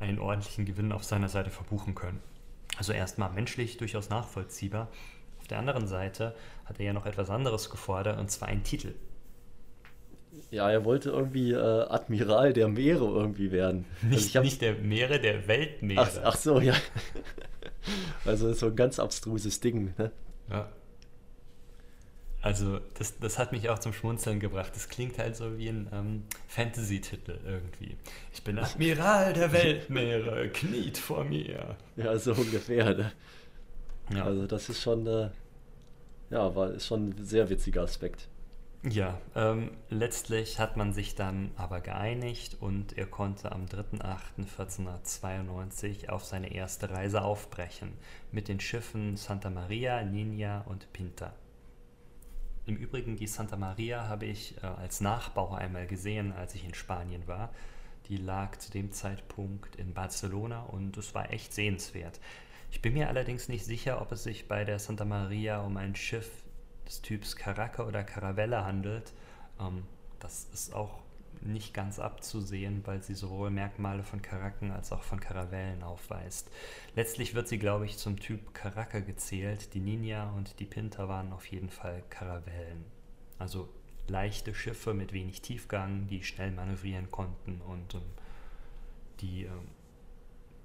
[0.00, 2.20] einen ordentlichen Gewinn auf seiner Seite verbuchen können.
[2.76, 4.88] Also erstmal menschlich durchaus nachvollziehbar.
[5.40, 8.94] Auf der anderen Seite hat er ja noch etwas anderes gefordert, und zwar einen Titel.
[10.50, 11.56] Ja, er wollte irgendwie äh,
[11.88, 13.84] Admiral der Meere irgendwie werden.
[14.02, 16.00] Nicht, also nicht der Meere, der Weltmeere.
[16.00, 16.74] Ach, ach so, ja.
[18.24, 19.94] also so ein ganz abstruses Ding.
[19.96, 20.10] Ne?
[20.50, 20.68] Ja.
[22.44, 24.72] Also das, das hat mich auch zum Schmunzeln gebracht.
[24.74, 27.96] Das klingt halt so wie ein ähm, Fantasy-Titel irgendwie.
[28.34, 31.74] Ich bin Admiral der Weltmeere, kniet vor mir.
[31.96, 32.96] Ja, so ungefähr.
[32.96, 33.12] Ne?
[34.14, 34.26] Ja.
[34.26, 35.30] Also das ist schon, äh,
[36.28, 38.28] ja, war, ist schon ein sehr witziger Aspekt.
[38.82, 46.26] Ja, ähm, letztlich hat man sich dann aber geeinigt und er konnte am 3.8.1492 auf
[46.26, 47.94] seine erste Reise aufbrechen
[48.32, 51.32] mit den Schiffen Santa Maria, Nina und Pinta.
[52.66, 56.72] Im Übrigen, die Santa Maria habe ich äh, als Nachbau einmal gesehen, als ich in
[56.72, 57.50] Spanien war.
[58.08, 62.20] Die lag zu dem Zeitpunkt in Barcelona und es war echt sehenswert.
[62.70, 65.94] Ich bin mir allerdings nicht sicher, ob es sich bei der Santa Maria um ein
[65.94, 66.30] Schiff
[66.86, 69.12] des Typs Caraca oder Caravelle handelt.
[69.60, 69.84] Ähm,
[70.18, 71.03] das ist auch
[71.44, 76.50] nicht ganz abzusehen, weil sie sowohl Merkmale von Karaken als auch von Karavellen aufweist.
[76.94, 79.74] Letztlich wird sie, glaube ich, zum Typ Karaka gezählt.
[79.74, 82.84] Die Ninja und die Pinta waren auf jeden Fall Karavellen.
[83.38, 83.68] Also
[84.08, 88.02] leichte Schiffe mit wenig Tiefgang, die schnell manövrieren konnten und ähm,
[89.20, 89.68] die ähm,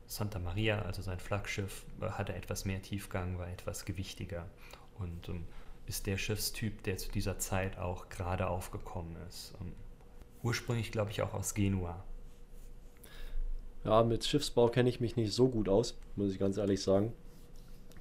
[0.08, 4.48] Santa Maria, also sein Flaggschiff, hatte etwas mehr Tiefgang, war etwas gewichtiger
[4.98, 5.46] und ähm,
[5.86, 9.54] ist der Schiffstyp, der zu dieser Zeit auch gerade aufgekommen ist.
[10.44, 12.04] Ursprünglich, glaube ich, auch aus Genua.
[13.84, 17.14] Ja, mit Schiffsbau kenne ich mich nicht so gut aus, muss ich ganz ehrlich sagen.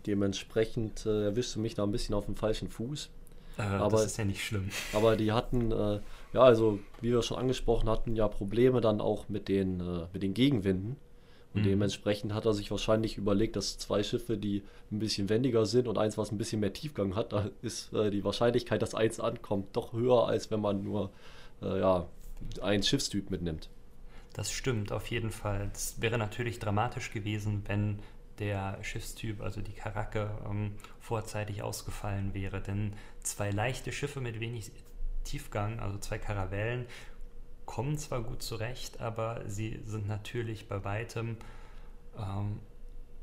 [0.07, 3.11] Dementsprechend äh, erwischst du mich da ein bisschen auf dem falschen Fuß.
[3.59, 4.71] Äh, aber, das ist ja nicht schlimm.
[4.93, 6.01] Aber die hatten, äh,
[6.33, 10.23] ja, also wie wir schon angesprochen hatten, ja Probleme dann auch mit den, äh, mit
[10.23, 10.97] den Gegenwinden.
[11.55, 11.67] Und mhm.
[11.67, 15.99] dementsprechend hat er sich wahrscheinlich überlegt, dass zwei Schiffe, die ein bisschen wendiger sind und
[15.99, 19.69] eins, was ein bisschen mehr Tiefgang hat, da ist äh, die Wahrscheinlichkeit, dass eins ankommt,
[19.75, 21.11] doch höher, als wenn man nur
[21.63, 22.07] äh, ja,
[22.63, 23.69] einen Schiffstyp mitnimmt.
[24.33, 25.71] Das stimmt, auf jeden Fall.
[25.73, 28.01] Es wäre natürlich dramatisch gewesen, wenn
[28.39, 32.61] der Schiffstyp, also die Karacke, ähm, vorzeitig ausgefallen wäre.
[32.61, 34.71] Denn zwei leichte Schiffe mit wenig
[35.25, 36.87] Tiefgang, also zwei Karavellen,
[37.67, 41.37] kommen zwar gut zurecht, aber sie sind natürlich bei weitem
[42.17, 42.61] ähm,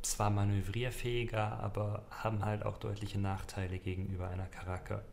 [0.02, 5.04] zwar manövrierfähiger, aber haben halt auch deutliche Nachteile gegenüber einer Karacke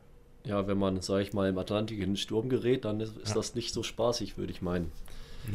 [0.44, 3.28] ja, wenn man, sag ich mal, im Atlantik in den Sturm gerät, dann ist, ist
[3.28, 3.34] ja.
[3.34, 4.90] das nicht so spaßig, würde ich meinen.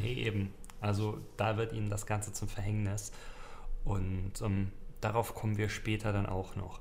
[0.02, 0.54] Nee, eben.
[0.80, 3.12] Also da wird ihnen das Ganze zum Verhängnis.
[3.84, 4.71] Und ähm,
[5.02, 6.80] darauf kommen wir später dann auch noch.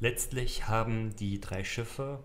[0.00, 2.20] Letztlich haben die drei Schiffe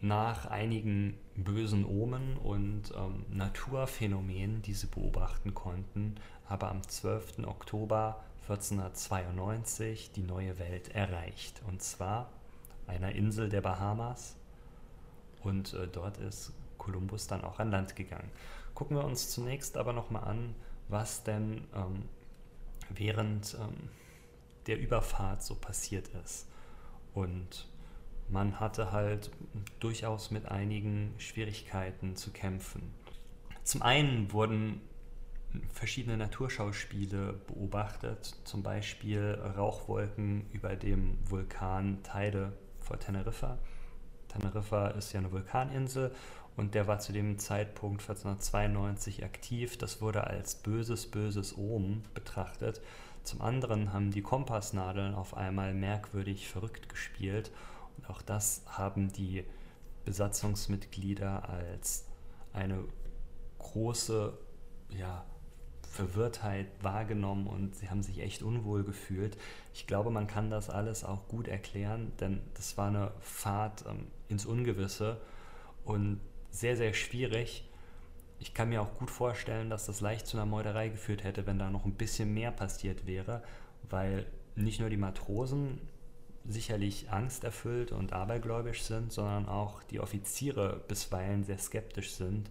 [0.00, 6.16] nach einigen bösen Omen und ähm, Naturphänomenen, die sie beobachten konnten,
[6.48, 7.46] aber am 12.
[7.46, 11.60] Oktober 1492 die neue Welt erreicht.
[11.66, 12.30] Und zwar
[12.86, 14.36] einer Insel der Bahamas.
[15.42, 18.30] Und äh, dort ist Kolumbus dann auch an Land gegangen.
[18.74, 20.54] Gucken wir uns zunächst aber nochmal an,
[20.88, 22.02] was denn ähm,
[22.90, 23.88] während ähm,
[24.66, 26.48] der Überfahrt so passiert ist.
[27.14, 27.68] Und
[28.28, 29.30] man hatte halt
[29.78, 32.92] durchaus mit einigen Schwierigkeiten zu kämpfen.
[33.62, 34.80] Zum einen wurden
[35.72, 42.52] verschiedene Naturschauspiele beobachtet, zum Beispiel Rauchwolken über dem Vulkan Teide
[42.86, 43.58] vor Teneriffa.
[44.28, 46.12] Teneriffa ist ja eine Vulkaninsel
[46.56, 49.76] und der war zu dem Zeitpunkt 1492 aktiv.
[49.76, 52.80] Das wurde als böses, böses Omen betrachtet.
[53.24, 57.50] Zum anderen haben die Kompassnadeln auf einmal merkwürdig verrückt gespielt
[57.96, 59.44] und auch das haben die
[60.04, 62.06] Besatzungsmitglieder als
[62.52, 62.84] eine
[63.58, 64.38] große
[64.90, 65.24] ja,
[65.96, 69.36] Verwirrtheit wahrgenommen und sie haben sich echt unwohl gefühlt.
[69.74, 74.06] Ich glaube, man kann das alles auch gut erklären, denn das war eine Fahrt ähm,
[74.28, 75.20] ins Ungewisse
[75.84, 77.68] und sehr, sehr schwierig.
[78.38, 81.58] Ich kann mir auch gut vorstellen, dass das leicht zu einer Meuterei geführt hätte, wenn
[81.58, 83.42] da noch ein bisschen mehr passiert wäre,
[83.88, 85.80] weil nicht nur die Matrosen
[86.48, 92.50] sicherlich angsterfüllt und abergläubisch sind, sondern auch die Offiziere bisweilen sehr skeptisch sind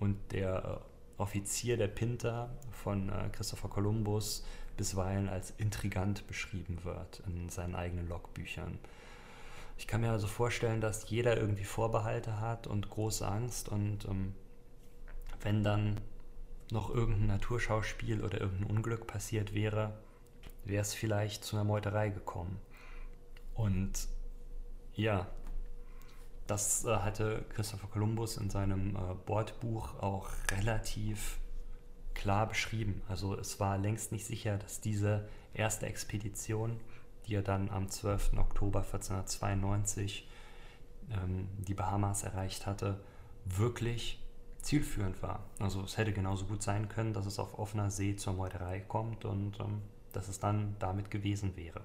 [0.00, 4.44] und der äh, Offizier der Pinta von äh, Christopher Columbus
[4.76, 8.78] bisweilen als intrigant beschrieben wird in seinen eigenen Logbüchern.
[9.76, 14.34] Ich kann mir also vorstellen, dass jeder irgendwie Vorbehalte hat und große Angst und ähm,
[15.40, 16.00] wenn dann
[16.70, 19.98] noch irgendein Naturschauspiel oder irgendein Unglück passiert wäre,
[20.64, 22.58] wäre es vielleicht zu einer Meuterei gekommen.
[23.54, 24.08] Und
[24.94, 25.26] ja,
[26.48, 31.38] das äh, hatte Christopher Columbus in seinem äh, Bordbuch auch relativ
[32.14, 33.02] klar beschrieben.
[33.08, 36.80] Also es war längst nicht sicher, dass diese erste Expedition,
[37.26, 38.32] die er dann am 12.
[38.38, 40.26] Oktober 1492
[41.10, 42.98] ähm, die Bahamas erreicht hatte,
[43.44, 44.24] wirklich
[44.62, 45.44] zielführend war.
[45.60, 49.24] Also es hätte genauso gut sein können, dass es auf offener See zur Meuterei kommt
[49.24, 49.82] und ähm,
[50.12, 51.82] dass es dann damit gewesen wäre.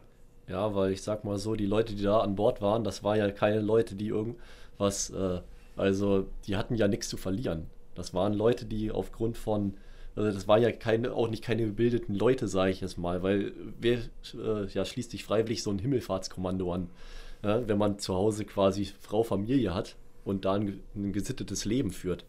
[0.47, 3.17] Ja, weil ich sag mal so, die Leute, die da an Bord waren, das waren
[3.17, 5.39] ja keine Leute, die irgendwas, äh,
[5.77, 7.67] also die hatten ja nichts zu verlieren.
[7.95, 9.75] Das waren Leute, die aufgrund von,
[10.15, 13.53] also das waren ja keine, auch nicht keine gebildeten Leute, sage ich jetzt mal, weil
[13.79, 13.99] wer
[14.34, 16.89] äh, ja schließt sich freiwillig so ein Himmelfahrtskommando an,
[17.43, 21.91] ja, wenn man zu Hause quasi Frau, Familie hat und da ein, ein gesittetes Leben
[21.91, 22.25] führt.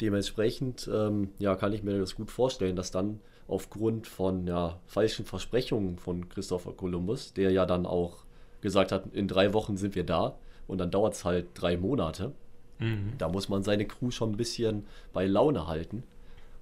[0.00, 5.24] Dementsprechend ähm, ja, kann ich mir das gut vorstellen, dass dann aufgrund von ja, falschen
[5.24, 8.24] Versprechungen von Christopher Columbus, der ja dann auch
[8.60, 12.32] gesagt hat, in drei Wochen sind wir da und dann dauert es halt drei Monate.
[12.78, 13.14] Mhm.
[13.18, 16.04] Da muss man seine Crew schon ein bisschen bei Laune halten.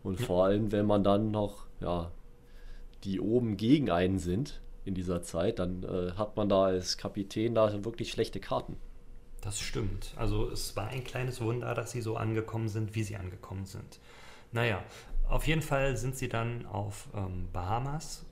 [0.03, 0.27] Und ja.
[0.27, 2.11] vor allem, wenn man dann noch, ja,
[3.05, 7.55] die oben gegen einen sind in dieser Zeit, dann äh, hat man da als Kapitän
[7.55, 8.77] da wirklich schlechte Karten.
[9.41, 10.15] Das stimmt.
[10.17, 14.01] Also es war ein kleines Wunder, dass sie so angekommen sind, wie sie angekommen sind.
[14.51, 14.83] Naja,
[15.29, 18.25] auf jeden Fall sind sie dann auf ähm, Bahamas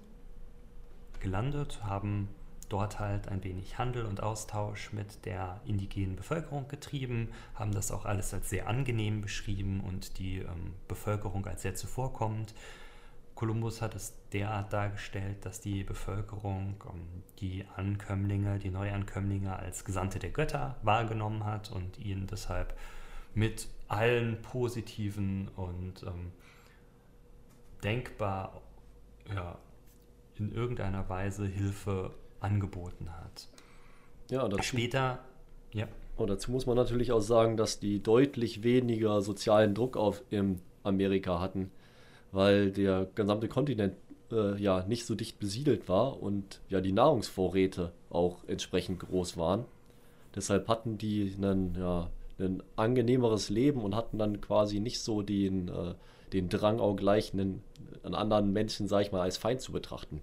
[1.20, 2.28] gelandet, haben
[2.68, 8.04] dort halt ein wenig Handel und Austausch mit der indigenen Bevölkerung getrieben, haben das auch
[8.04, 12.54] alles als sehr angenehm beschrieben und die ähm, Bevölkerung als sehr zuvorkommend.
[13.34, 20.18] Kolumbus hat es derart dargestellt, dass die Bevölkerung ähm, die Ankömmlinge, die Neuankömmlinge als Gesandte
[20.18, 22.76] der Götter wahrgenommen hat und ihnen deshalb
[23.34, 26.32] mit allen positiven und ähm,
[27.86, 28.60] denkbar
[29.32, 29.56] ja,
[30.34, 33.48] in irgendeiner Weise Hilfe angeboten hat.
[34.30, 35.20] Ja, dazu, Später,
[35.72, 35.86] ja.
[36.16, 40.60] Und dazu muss man natürlich auch sagen, dass die deutlich weniger sozialen Druck auf in
[40.82, 41.70] Amerika hatten,
[42.32, 43.94] weil der gesamte Kontinent
[44.32, 49.64] äh, ja nicht so dicht besiedelt war und ja die Nahrungsvorräte auch entsprechend groß waren.
[50.34, 55.68] Deshalb hatten die einen, ja, ein angenehmeres Leben und hatten dann quasi nicht so den
[55.68, 55.94] äh,
[56.32, 57.62] den Drang auch gleich einen,
[58.06, 60.22] einen anderen Menschen, sag ich mal, als Feind zu betrachten.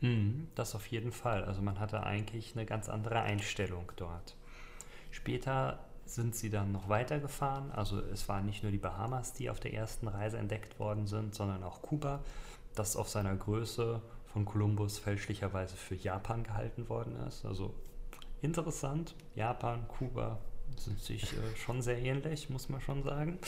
[0.00, 1.44] Mhm, das auf jeden Fall.
[1.44, 4.36] Also man hatte eigentlich eine ganz andere Einstellung dort.
[5.10, 7.70] Später sind sie dann noch weitergefahren.
[7.72, 11.34] Also es waren nicht nur die Bahamas, die auf der ersten Reise entdeckt worden sind,
[11.34, 12.20] sondern auch Kuba,
[12.74, 17.44] das auf seiner Größe von Kolumbus fälschlicherweise für Japan gehalten worden ist.
[17.44, 17.74] Also
[18.40, 19.14] interessant.
[19.34, 20.38] Japan, Kuba
[20.78, 23.38] sind sich äh, schon sehr ähnlich, muss man schon sagen.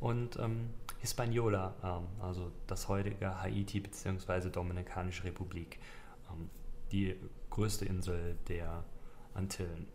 [0.00, 4.50] Und ähm, Hispaniola, ähm, also das heutige Haiti bzw.
[4.50, 5.78] Dominikanische Republik,
[6.30, 6.50] ähm,
[6.92, 7.16] die
[7.50, 8.84] größte Insel der
[9.34, 9.86] Antillen.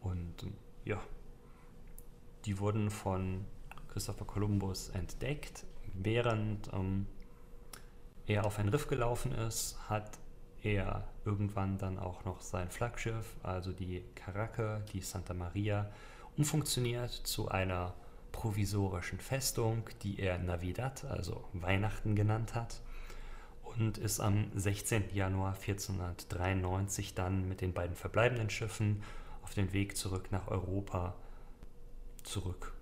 [0.00, 1.00] Und ähm, ja,
[2.44, 3.44] die wurden von
[3.88, 5.64] Christopher Columbus entdeckt.
[5.94, 7.06] Während ähm,
[8.26, 10.18] er auf ein Riff gelaufen ist, hat
[10.62, 15.90] er irgendwann dann auch noch sein Flaggschiff, also die Caracke, die Santa Maria,
[16.36, 17.94] umfunktioniert zu einer
[18.32, 22.80] provisorischen Festung, die er Navidad, also Weihnachten genannt hat,
[23.62, 25.14] und ist am 16.
[25.14, 29.02] Januar 1493 dann mit den beiden verbleibenden Schiffen
[29.42, 31.14] auf den Weg zurück nach Europa
[32.22, 32.72] zurück.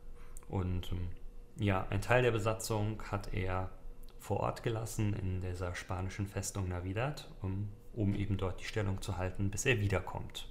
[0.48, 1.08] Und ähm,
[1.56, 3.70] ja, ein Teil der Besatzung hat er
[4.18, 9.16] vor Ort gelassen in dieser spanischen Festung Navidad, um, um eben dort die Stellung zu
[9.16, 10.48] halten, bis er wiederkommt.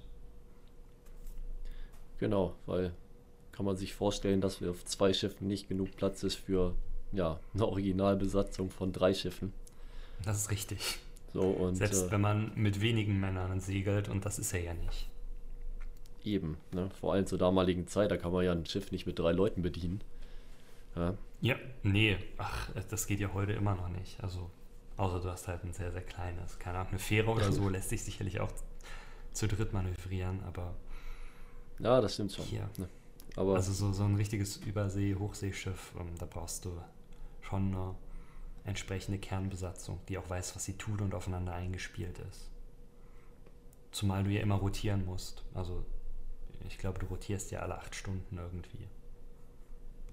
[2.18, 2.94] Genau, weil
[3.58, 6.76] kann man sich vorstellen, dass wir auf zwei Schiffen nicht genug Platz ist für
[7.10, 9.52] ja, eine Originalbesatzung von drei Schiffen.
[10.24, 11.00] Das ist richtig.
[11.34, 14.74] So, und, Selbst äh, wenn man mit wenigen Männern segelt, und das ist er ja
[14.74, 15.08] nicht.
[16.22, 16.88] Eben, ne?
[17.00, 19.62] vor allem zur damaligen Zeit, da kann man ja ein Schiff nicht mit drei Leuten
[19.62, 20.04] bedienen.
[20.94, 24.22] Ja, ja nee, ach, das geht ja heute immer noch nicht.
[24.22, 24.52] Also,
[24.98, 27.88] außer du hast halt ein sehr, sehr kleines, keine Ahnung, eine Fähre oder so lässt
[27.88, 28.52] sich sicherlich auch
[29.32, 30.76] zu dritt manövrieren, aber.
[31.80, 32.44] Ja, das stimmt schon.
[32.44, 32.70] Hier.
[32.76, 32.88] Ne?
[33.38, 36.72] Aber also so, so ein richtiges Übersee-Hochseeschiff, ähm, da brauchst du
[37.40, 37.94] schon eine
[38.64, 42.50] entsprechende Kernbesatzung, die auch weiß, was sie tut und aufeinander eingespielt ist.
[43.92, 45.44] Zumal du ja immer rotieren musst.
[45.54, 45.84] Also
[46.66, 48.88] ich glaube, du rotierst ja alle acht Stunden irgendwie.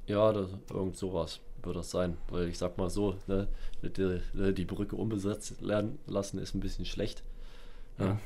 [0.05, 2.17] Ja, das, irgend sowas wird das sein.
[2.29, 3.47] Weil ich sag mal so, ne,
[3.81, 7.23] die, die Brücke unbesetzt lernen lassen ist ein bisschen schlecht.
[7.97, 8.19] Ja.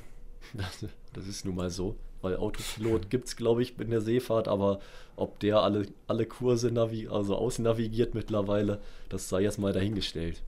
[0.54, 1.96] Das, das ist nun mal so.
[2.22, 4.80] Weil Autopilot gibt es, glaube ich, in der Seefahrt, aber
[5.16, 8.80] ob der alle, alle Kurse navi also ausnavigiert mittlerweile,
[9.10, 10.42] das sei jetzt mal dahingestellt.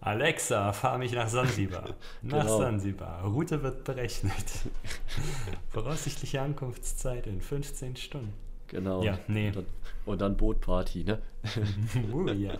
[0.00, 1.94] Alexa, fahr mich nach Sansibar.
[2.22, 2.58] Nach genau.
[2.58, 3.24] Sansibar.
[3.24, 4.32] Route wird berechnet.
[5.70, 8.32] Voraussichtliche Ankunftszeit in 15 Stunden.
[8.68, 9.02] Genau.
[9.02, 9.48] Ja, nee.
[9.48, 9.66] Und dann,
[10.06, 11.18] und dann Bootparty, ne?
[12.12, 12.52] uh, ja.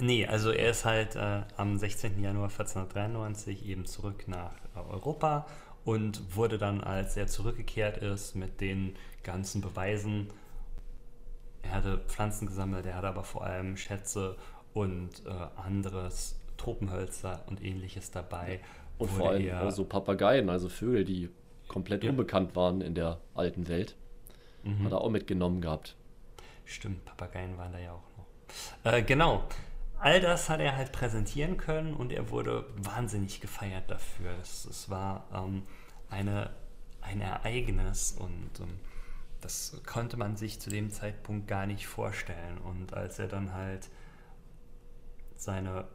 [0.00, 2.20] Nee, also er ist halt äh, am 16.
[2.22, 5.46] Januar 1493 eben zurück nach äh, Europa
[5.88, 10.28] und wurde dann, als er zurückgekehrt ist mit den ganzen Beweisen,
[11.62, 14.36] er hatte Pflanzen gesammelt, er hatte aber vor allem Schätze
[14.74, 18.60] und äh, anderes Tropenhölzer und ähnliches dabei.
[18.98, 21.30] Und vor allem er, so Papageien, also Vögel, die
[21.68, 22.10] komplett ja.
[22.10, 23.96] unbekannt waren in der alten Welt.
[24.64, 24.84] Mhm.
[24.84, 25.96] Hat er auch mitgenommen gehabt.
[26.66, 28.92] Stimmt, Papageien waren da ja auch noch.
[28.92, 29.42] Äh, genau.
[30.00, 34.30] All das hat er halt präsentieren können und er wurde wahnsinnig gefeiert dafür.
[34.40, 35.64] Es, es war ähm,
[36.08, 36.50] eine,
[37.00, 38.78] ein Ereignis und ähm,
[39.40, 42.58] das konnte man sich zu dem Zeitpunkt gar nicht vorstellen.
[42.58, 43.88] Und als er dann halt
[45.36, 45.86] seine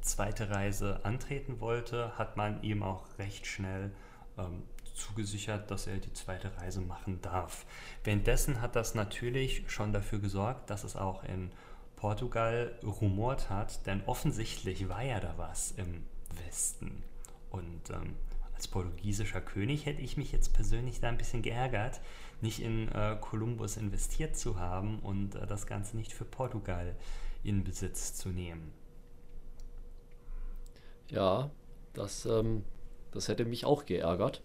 [0.00, 3.90] zweite Reise antreten wollte, hat man ihm auch recht schnell
[4.38, 4.64] ähm,
[4.94, 7.66] zugesichert, dass er die zweite Reise machen darf.
[8.04, 11.50] Währenddessen hat das natürlich schon dafür gesorgt, dass es auch in
[11.96, 16.04] Portugal rumort hat, denn offensichtlich war ja da was im
[16.44, 17.02] Westen.
[17.50, 18.16] Und ähm,
[18.54, 22.00] als portugiesischer König hätte ich mich jetzt persönlich da ein bisschen geärgert,
[22.40, 26.94] nicht in äh, Kolumbus investiert zu haben und äh, das Ganze nicht für Portugal
[27.42, 28.72] in Besitz zu nehmen.
[31.10, 31.50] Ja,
[31.92, 32.64] das, ähm,
[33.12, 34.42] das hätte mich auch geärgert.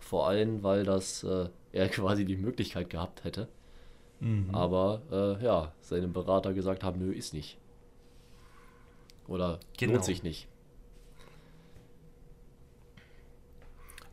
[0.00, 3.48] Vor allem, weil das äh, er quasi die Möglichkeit gehabt hätte.
[4.22, 4.54] Mhm.
[4.54, 7.58] Aber äh, ja, seinem Berater gesagt haben, nö, ist nicht.
[9.26, 9.94] Oder genau.
[9.94, 10.46] lohnt sich nicht.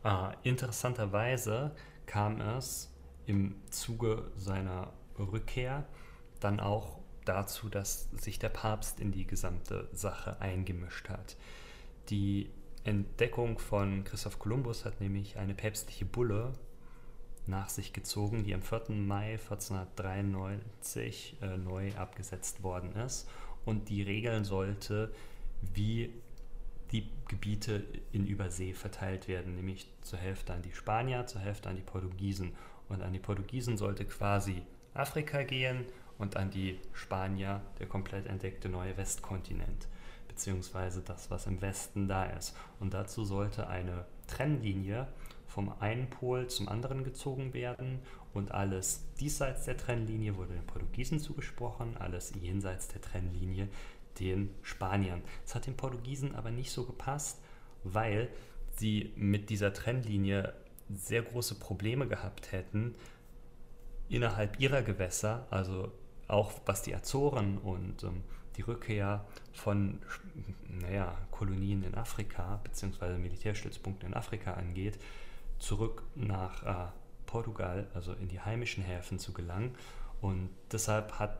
[0.02, 1.72] Ah, interessanterweise
[2.06, 2.92] kam es
[3.26, 5.86] im Zuge seiner Rückkehr
[6.40, 11.36] dann auch dazu, dass sich der Papst in die gesamte Sache eingemischt hat.
[12.08, 12.50] Die
[12.82, 16.54] Entdeckung von Christoph Kolumbus hat nämlich eine päpstliche Bulle
[17.50, 18.90] nach sich gezogen, die am 4.
[18.90, 23.28] Mai 1493 äh, neu abgesetzt worden ist
[23.64, 25.12] und die regeln sollte,
[25.74, 26.12] wie
[26.92, 31.76] die Gebiete in Übersee verteilt werden, nämlich zur Hälfte an die Spanier, zur Hälfte an
[31.76, 32.52] die Portugiesen.
[32.88, 34.62] Und an die Portugiesen sollte quasi
[34.94, 35.84] Afrika gehen
[36.18, 39.86] und an die Spanier der komplett entdeckte neue Westkontinent,
[40.26, 42.56] beziehungsweise das, was im Westen da ist.
[42.80, 45.06] Und dazu sollte eine Trennlinie
[45.50, 48.00] vom einen Pol zum anderen gezogen werden
[48.32, 53.68] und alles diesseits der Trennlinie wurde den Portugiesen zugesprochen, alles jenseits der Trennlinie
[54.20, 55.22] den Spaniern.
[55.44, 57.40] Es hat den Portugiesen aber nicht so gepasst,
[57.82, 58.28] weil
[58.76, 60.54] sie mit dieser Trennlinie
[60.94, 62.94] sehr große Probleme gehabt hätten
[64.08, 65.92] innerhalb ihrer Gewässer, also
[66.28, 68.22] auch was die Azoren und ähm,
[68.56, 70.00] die Rückkehr von
[70.68, 73.18] naja, Kolonien in Afrika bzw.
[73.18, 74.98] Militärstützpunkten in Afrika angeht,
[75.60, 76.90] zurück nach äh,
[77.26, 79.76] Portugal, also in die heimischen Häfen zu gelangen.
[80.20, 81.38] Und deshalb hat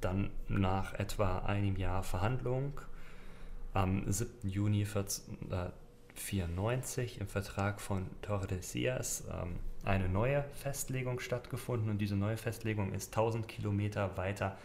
[0.00, 2.80] dann nach etwa einem Jahr Verhandlung
[3.72, 4.48] am 7.
[4.48, 12.92] Juni 1494 im Vertrag von Tordesillas ähm, eine neue Festlegung stattgefunden und diese neue Festlegung
[12.92, 14.56] ist 1000 Kilometer weiter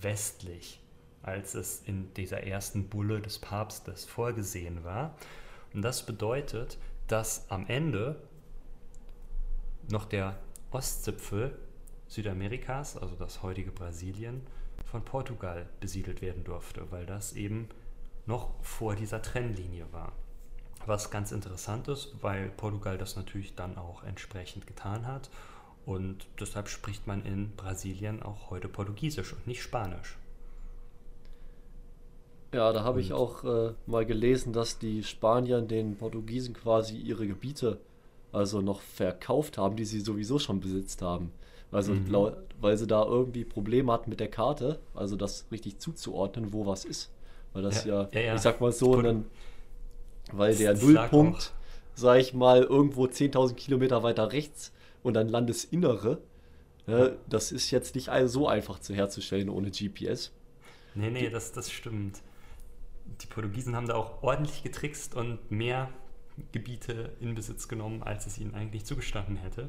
[0.00, 0.80] westlich,
[1.22, 5.16] als es in dieser ersten Bulle des Papstes vorgesehen war.
[5.72, 6.78] Und das bedeutet,
[7.08, 8.22] dass am Ende
[9.90, 10.38] noch der
[10.70, 11.58] Ostzipfel
[12.06, 14.46] Südamerikas, also das heutige Brasilien,
[14.86, 17.68] von Portugal besiedelt werden durfte, weil das eben
[18.26, 20.12] noch vor dieser Trennlinie war.
[20.86, 25.28] Was ganz interessant ist, weil Portugal das natürlich dann auch entsprechend getan hat
[25.84, 30.16] und deshalb spricht man in Brasilien auch heute Portugiesisch und nicht Spanisch.
[32.52, 37.26] Ja, da habe ich auch äh, mal gelesen, dass die Spanier den Portugiesen quasi ihre
[37.26, 37.78] Gebiete
[38.32, 41.32] also noch verkauft haben, die sie sowieso schon besitzt haben.
[41.70, 42.32] Also mhm.
[42.60, 46.84] weil sie da irgendwie Probleme hatten mit der Karte, also das richtig zuzuordnen, wo was
[46.84, 47.10] ist.
[47.52, 49.26] Weil das ja, ja, ja ich sag mal so, einen,
[50.32, 51.52] weil der Nullpunkt,
[51.94, 54.72] sag ich mal, irgendwo 10.000 Kilometer weiter rechts
[55.02, 56.18] und dann Landesinnere,
[56.86, 60.32] ja, das ist jetzt nicht so einfach zu herzustellen ohne GPS.
[60.94, 62.22] Nee, nee, das, das stimmt.
[63.20, 65.88] Die Portugiesen haben da auch ordentlich getrickst und mehr
[66.52, 69.68] Gebiete in Besitz genommen, als es ihnen eigentlich zugestanden hätte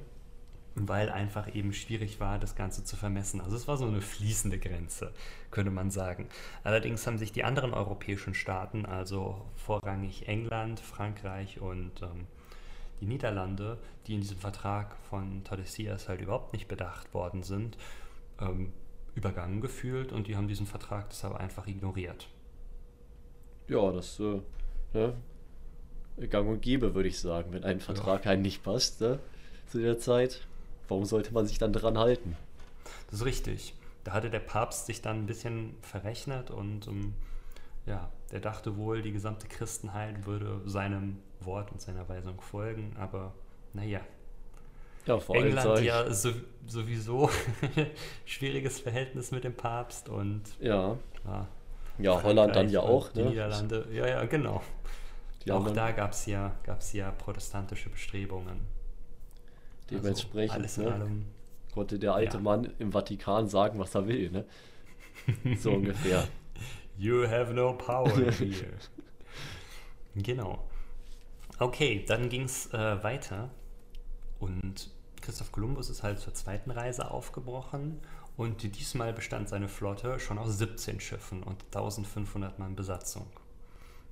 [0.88, 3.42] weil einfach eben schwierig war, das Ganze zu vermessen.
[3.42, 5.14] Also es war so eine fließende Grenze,
[5.52, 6.28] könnte man sagen.
[6.64, 12.28] Allerdings haben sich die anderen europäischen Staaten, also vorrangig England, Frankreich und ähm,
[13.02, 13.78] die Niederlande,
[14.08, 17.78] die in diesem Vertrag von Tordesillas halt überhaupt nicht bedacht worden sind,
[18.40, 18.74] ähm,
[19.16, 22.30] übergangen gefühlt und die haben diesen Vertrag deshalb einfach ignoriert.
[23.70, 24.42] Ja, das äh,
[24.94, 25.14] ne?
[26.30, 28.32] gang und gäbe, würde ich sagen, wenn ein Vertrag ja.
[28.32, 29.20] einem nicht passt ne?
[29.68, 30.42] zu der Zeit
[30.90, 32.36] warum sollte man sich dann dran halten?
[33.10, 33.76] Das ist richtig.
[34.04, 37.14] Da hatte der Papst sich dann ein bisschen verrechnet und um, ähm,
[37.86, 43.34] ja, der dachte wohl, die gesamte Christenheit würde seinem Wort und seiner Weisung folgen, aber
[43.74, 44.02] naja.
[45.06, 46.32] Ja, vor allem England ja so,
[46.68, 47.30] sowieso
[48.26, 50.98] schwieriges Verhältnis mit dem Papst und ja.
[51.26, 51.48] Ja,
[52.00, 53.10] ja Holland dann ja auch.
[53.10, 53.30] Die ne?
[53.30, 54.62] Niederlande, ja, ja, genau.
[55.46, 58.60] Die auch da gab es ja, gab's ja protestantische Bestrebungen.
[59.90, 61.24] Dementsprechend also ne,
[61.74, 62.44] konnte der alte ja.
[62.44, 64.32] Mann im Vatikan sagen, was er will.
[64.32, 64.46] Ne?
[65.60, 66.28] So ungefähr.
[66.98, 68.74] You have no power here.
[70.16, 70.68] genau.
[71.60, 73.50] Okay, dann ging es äh, weiter
[74.40, 74.90] und
[75.22, 78.00] Christoph Kolumbus ist halt zur zweiten Reise aufgebrochen
[78.38, 83.28] und diesmal bestand seine Flotte schon aus 17 Schiffen und 1500 Mann Besatzung.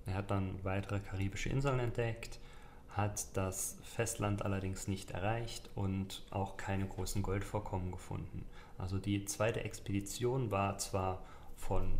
[0.05, 2.39] Er hat dann weitere karibische Inseln entdeckt,
[2.89, 8.45] hat das Festland allerdings nicht erreicht und auch keine großen Goldvorkommen gefunden.
[8.78, 11.24] Also die zweite Expedition war zwar
[11.55, 11.99] von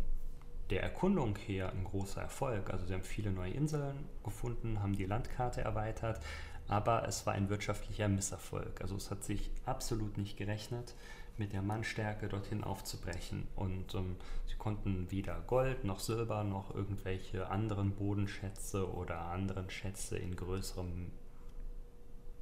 [0.70, 5.06] der Erkundung her ein großer Erfolg, also sie haben viele neue Inseln gefunden, haben die
[5.06, 6.20] Landkarte erweitert,
[6.68, 8.80] aber es war ein wirtschaftlicher Misserfolg.
[8.82, 10.94] Also es hat sich absolut nicht gerechnet
[11.38, 13.48] mit der Mannstärke dorthin aufzubrechen.
[13.56, 14.16] Und ähm,
[14.46, 21.10] sie konnten weder Gold noch Silber noch irgendwelche anderen Bodenschätze oder anderen Schätze in größerem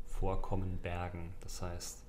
[0.06, 1.34] Vorkommen bergen.
[1.40, 2.02] Das heißt,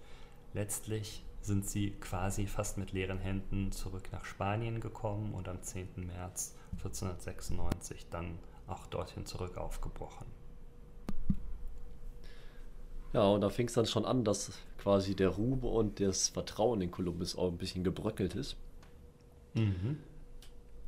[0.54, 6.08] letztlich sind sie quasi fast mit leeren Händen zurück nach Spanien gekommen und am 10.
[6.08, 10.37] März 1496 dann auch dorthin zurück aufgebrochen.
[13.14, 16.82] Ja, und da fing es dann schon an, dass quasi der Ruhm und das Vertrauen
[16.82, 18.56] in Kolumbus auch ein bisschen gebröckelt ist.
[19.54, 19.98] Mhm.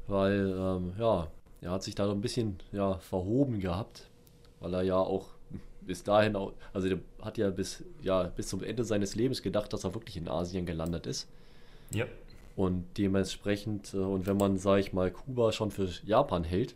[0.08, 1.28] Weil, ähm, ja,
[1.62, 4.10] er hat sich da so ein bisschen ja, verhoben gehabt,
[4.60, 5.28] weil er ja auch
[5.82, 9.74] bis dahin, auch, also der hat ja bis, ja bis zum Ende seines Lebens gedacht,
[9.74, 11.28] dass er wirklich in Asien gelandet ist.
[11.92, 12.06] Ja.
[12.56, 16.76] Und dementsprechend, äh, und wenn man, sage ich mal, Kuba schon für Japan hält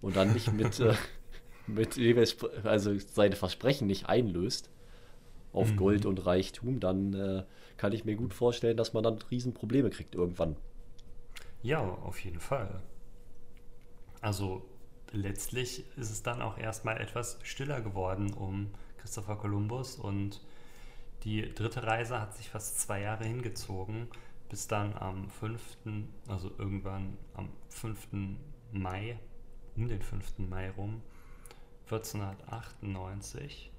[0.00, 0.94] und dann nicht mit, äh,
[1.68, 1.98] mit
[2.64, 4.70] also seine Versprechen nicht einlöst
[5.52, 5.76] auf mhm.
[5.76, 7.44] Gold und Reichtum, dann äh,
[7.76, 10.56] kann ich mir gut vorstellen, dass man dann Riesenprobleme kriegt irgendwann.
[11.62, 12.82] Ja, auf jeden Fall.
[14.20, 14.62] Also
[15.12, 20.40] letztlich ist es dann auch erstmal etwas stiller geworden um Christopher Columbus und
[21.24, 24.08] die dritte Reise hat sich fast zwei Jahre hingezogen,
[24.48, 25.60] bis dann am 5.,
[26.28, 28.08] also irgendwann am 5.
[28.72, 29.18] Mai,
[29.76, 30.38] um den 5.
[30.38, 31.02] Mai rum,
[31.90, 33.72] 1498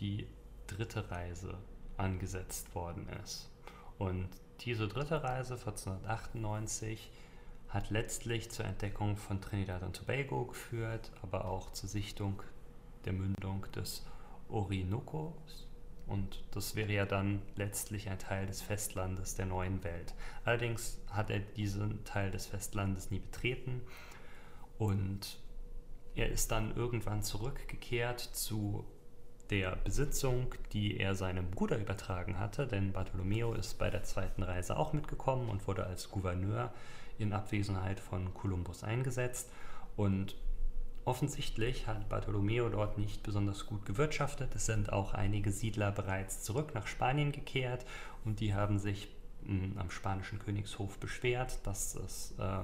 [0.00, 0.26] die
[0.66, 1.58] dritte Reise
[1.96, 3.50] angesetzt worden ist.
[3.98, 4.28] Und
[4.60, 7.10] diese dritte Reise 1498
[7.68, 12.42] hat letztlich zur Entdeckung von Trinidad und Tobago geführt, aber auch zur Sichtung
[13.04, 14.04] der Mündung des
[14.48, 15.36] Orinoco
[16.10, 20.12] und das wäre ja dann letztlich ein Teil des Festlandes der neuen Welt.
[20.44, 23.80] Allerdings hat er diesen Teil des Festlandes nie betreten
[24.76, 25.38] und
[26.14, 28.84] er ist dann irgendwann zurückgekehrt zu
[29.50, 34.76] der Besitzung, die er seinem Bruder übertragen hatte, denn Bartolomeo ist bei der zweiten Reise
[34.76, 36.72] auch mitgekommen und wurde als Gouverneur
[37.18, 39.50] in Abwesenheit von Kolumbus eingesetzt.
[39.96, 40.36] Und
[41.04, 44.54] Offensichtlich hat Bartolomeo dort nicht besonders gut gewirtschaftet.
[44.54, 47.86] Es sind auch einige Siedler bereits zurück nach Spanien gekehrt
[48.24, 49.08] und die haben sich
[49.42, 52.58] mh, hm, am spanischen Königshof beschwert, dass es, äh,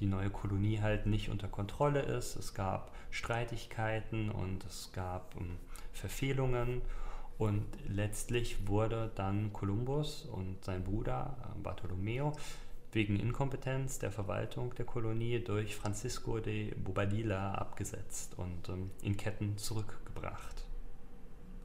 [0.00, 2.36] die neue Kolonie halt nicht unter Kontrolle ist.
[2.36, 5.56] Es gab Streitigkeiten und es gab mh, hm,
[5.92, 6.82] Verfehlungen
[7.38, 12.32] und letztlich wurde dann Kolumbus und sein Bruder äh, Bartolomeo
[12.92, 19.58] wegen Inkompetenz der Verwaltung der Kolonie durch Francisco de Bobadilla abgesetzt und ähm, in Ketten
[19.58, 20.64] zurückgebracht.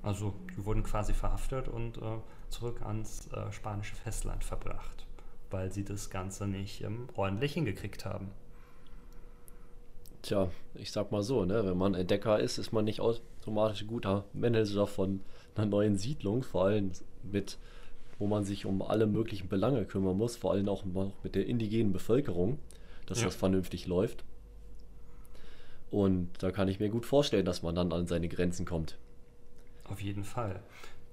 [0.03, 2.17] Also die wurden quasi verhaftet und äh,
[2.49, 5.05] zurück ans äh, spanische Festland verbracht,
[5.52, 8.32] weil sie das Ganze nicht ähm, ordentlich hingekriegt haben.
[10.22, 13.88] Tja, ich sag mal so, ne, wenn man Entdecker ist, ist man nicht automatisch ein
[13.88, 15.22] guter Manager von
[15.56, 16.91] einer neuen Siedlung, vor allem
[17.24, 17.58] mit
[18.22, 20.86] wo man sich um alle möglichen Belange kümmern muss, vor allem auch
[21.24, 22.60] mit der indigenen Bevölkerung,
[23.08, 23.26] dass ja.
[23.26, 24.24] das vernünftig läuft.
[25.89, 28.99] Und da kann ich mir gut vorstellen, dass man dann an seine Grenzen kommt.
[29.86, 30.62] Auf jeden Fall.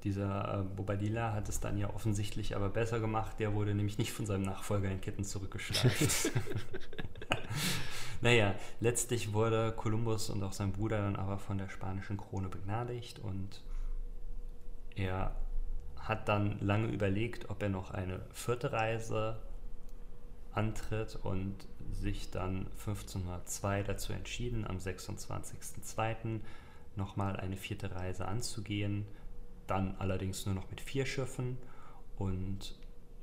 [0.05, 3.39] Dieser äh, Bobadilla hat es dann ja offensichtlich aber besser gemacht.
[3.39, 6.33] Der wurde nämlich nicht von seinem Nachfolger in Ketten zurückgeschleift.
[8.21, 13.19] naja, letztlich wurde Kolumbus und auch sein Bruder dann aber von der spanischen Krone begnadigt
[13.19, 13.63] und
[14.95, 15.35] er
[15.97, 19.41] hat dann lange überlegt, ob er noch eine vierte Reise
[20.53, 21.55] antritt und
[21.93, 26.41] sich dann 1502 dazu entschieden, am 26.02.
[26.97, 29.07] nochmal eine vierte Reise anzugehen,
[29.69, 31.59] dann allerdings nur noch mit vier Schiffen
[32.17, 32.75] und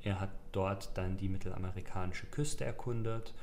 [0.01, 3.33] er hat dort dann die mittelamerikanische Küste erkundet,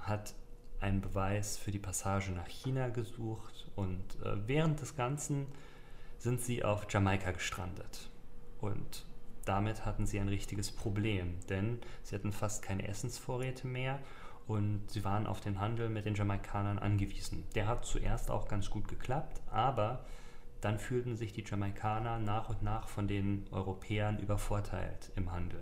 [0.00, 0.34] hat
[0.80, 5.46] einen Beweis für die Passage nach China gesucht und äh, während des Ganzen
[6.18, 8.10] sind sie auf Jamaika gestrandet.
[8.60, 9.06] Und
[9.44, 13.98] damit hatten sie ein richtiges Problem, denn sie hatten fast keine Essensvorräte mehr
[14.46, 17.44] und sie waren auf den Handel mit den Jamaikanern angewiesen.
[17.54, 20.04] Der hat zuerst auch ganz gut geklappt, aber
[20.60, 25.60] dann fühlten sich die Jamaikaner nach und nach von den Europäern übervorteilt im Handel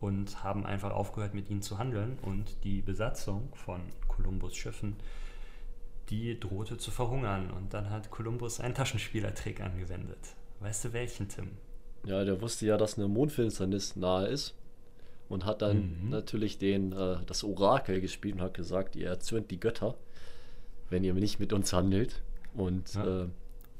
[0.00, 4.96] und haben einfach aufgehört mit ihnen zu handeln und die Besatzung von Kolumbus Schiffen,
[6.10, 10.34] die drohte zu verhungern und dann hat Kolumbus einen Taschenspielertrick angewendet.
[10.60, 11.50] Weißt du welchen, Tim?
[12.04, 14.54] Ja, der wusste ja, dass eine Mondfinsternis nahe ist
[15.28, 16.10] und hat dann mhm.
[16.10, 19.96] natürlich den, äh, das Orakel gespielt und hat gesagt, ihr erzürnt die Götter,
[20.90, 22.22] wenn ihr nicht mit uns handelt.
[22.54, 23.22] Und ja.
[23.22, 23.28] äh,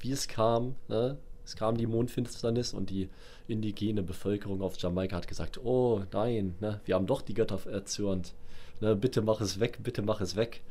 [0.04, 1.18] wie es kam, ne?
[1.44, 3.08] es kam die Mondfinsternis und die
[3.48, 6.80] indigene Bevölkerung auf Jamaika hat gesagt, oh nein, ne?
[6.84, 8.34] wir haben doch die Götter erzürnt.
[8.80, 8.94] Ne?
[8.94, 10.62] Bitte mach es weg, bitte mach es weg.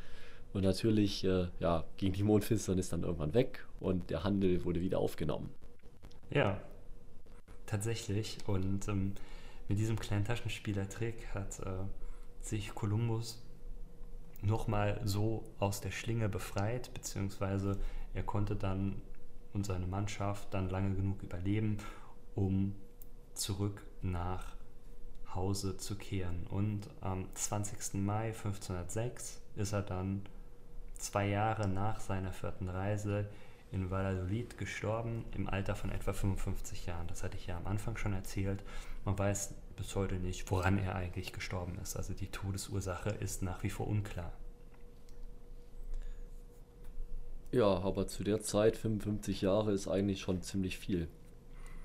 [0.53, 4.99] Und natürlich äh, ja, ging die Mondfinsternis dann irgendwann weg und der Handel wurde wieder
[4.99, 5.49] aufgenommen.
[6.29, 6.61] Ja,
[7.65, 8.37] tatsächlich.
[8.45, 9.13] Und ähm,
[9.67, 11.71] mit diesem kleinen Taschenspielertrick hat äh,
[12.41, 13.43] sich Kolumbus
[14.43, 17.79] nochmal so aus der Schlinge befreit, beziehungsweise
[18.13, 19.01] er konnte dann
[19.53, 21.77] und seine Mannschaft dann lange genug überleben,
[22.35, 22.75] um
[23.33, 24.55] zurück nach
[25.33, 26.45] Hause zu kehren.
[26.47, 27.95] Und am 20.
[27.95, 30.23] Mai 1506 ist er dann
[30.95, 33.29] zwei Jahre nach seiner vierten Reise
[33.71, 37.07] in Valladolid gestorben, im Alter von etwa 55 Jahren.
[37.07, 38.63] Das hatte ich ja am Anfang schon erzählt.
[39.03, 41.97] Man weiß bis heute nicht, woran er eigentlich gestorben ist.
[41.97, 44.31] Also die Todesursache ist nach wie vor unklar.
[47.53, 51.07] Ja, aber zu der Zeit 55 Jahre ist eigentlich schon ziemlich viel,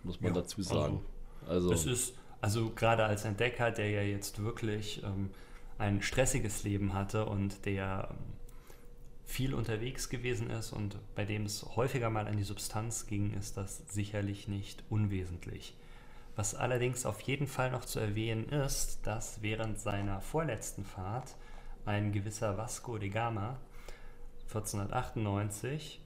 [0.03, 1.03] muss man ja, dazu sagen.
[1.47, 5.31] Also, also es ist also gerade als Entdecker, der ja jetzt wirklich ähm,
[5.77, 8.17] ein stressiges Leben hatte und der ähm,
[9.27, 13.59] viel unterwegs gewesen ist und bei dem es häufiger mal an die Substanz ging, ist
[13.59, 15.77] das sicherlich nicht unwesentlich.
[16.35, 21.35] Was allerdings auf jeden Fall noch zu erwähnen ist, dass während seiner vorletzten Fahrt
[21.85, 23.59] ein gewisser Vasco de Gama
[24.49, 26.01] 1498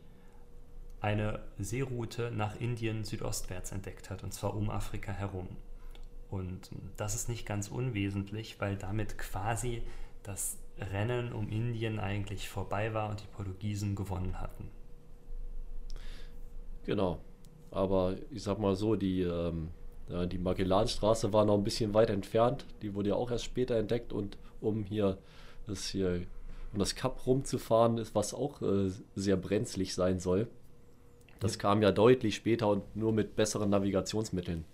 [1.01, 5.49] eine Seeroute nach Indien südostwärts entdeckt hat, und zwar um Afrika herum.
[6.31, 9.83] Und das ist nicht ganz unwesentlich, weil damit quasi
[10.23, 14.71] das Rennen um Indien eigentlich vorbei war und die Portugiesen gewonnen hatten.
[16.85, 17.19] Genau.
[17.71, 19.71] Aber ich sag mal so, die, ähm,
[20.09, 22.67] die Magellanstraße war noch ein bisschen weit entfernt.
[22.83, 25.19] Die wurde ja auch erst später entdeckt und um hier
[25.67, 26.27] das hier
[26.73, 30.49] um das Kap rumzufahren, ist was auch äh, sehr brenzlig sein soll.
[31.41, 34.65] Das kam ja deutlich später und nur mit besseren Navigationsmitteln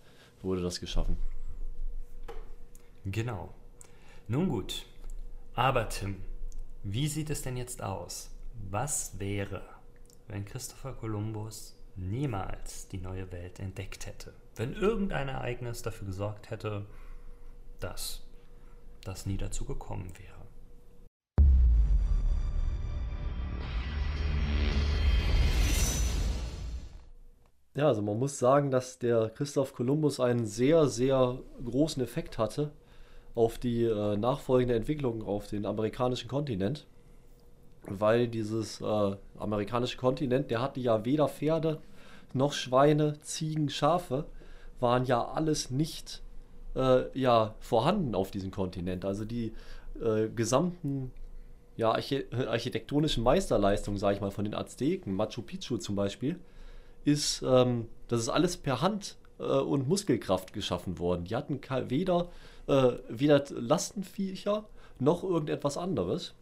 [0.43, 1.17] wurde das geschaffen.
[3.05, 3.55] Genau.
[4.29, 4.85] Nun gut.
[5.55, 6.17] Aber Tim,
[6.83, 8.31] wie sieht es denn jetzt aus?
[8.71, 9.63] Was wäre,
[10.29, 14.35] wenn Christopher Columbus niemals die neue Welt entdeckt hätte?
[14.57, 16.87] Wenn irgendein Ereignis dafür gesorgt hätte,
[17.81, 18.23] dass
[19.05, 20.38] das nie dazu gekommen wäre?
[27.79, 32.73] Ja, also man muss sagen, dass der Christoph Kolumbus einen sehr, sehr großen Effekt hatte
[33.37, 36.89] auf die äh, nachfolgende Entwicklung auf den amerikanischen Kontinent.
[37.85, 41.79] Weil dieses äh, amerikanische Kontinent, der hatte ja weder Pferde
[42.33, 44.25] noch Schweine, Ziegen, Schafe,
[44.81, 46.21] waren ja alles nicht
[46.75, 49.05] äh, ja, vorhanden auf diesem Kontinent.
[49.05, 49.53] Also die
[50.03, 51.13] äh, gesamten
[51.77, 56.41] ja, architektonischen Meisterleistungen, sage ich mal, von den Azteken, Machu Picchu zum Beispiel,
[57.09, 61.25] ist, ähm, das ist alles per Hand äh, und Muskelkraft geschaffen worden.
[61.25, 62.29] Die hatten weder,
[62.67, 64.65] äh, weder Lastenviecher
[64.99, 66.35] noch irgendetwas anderes.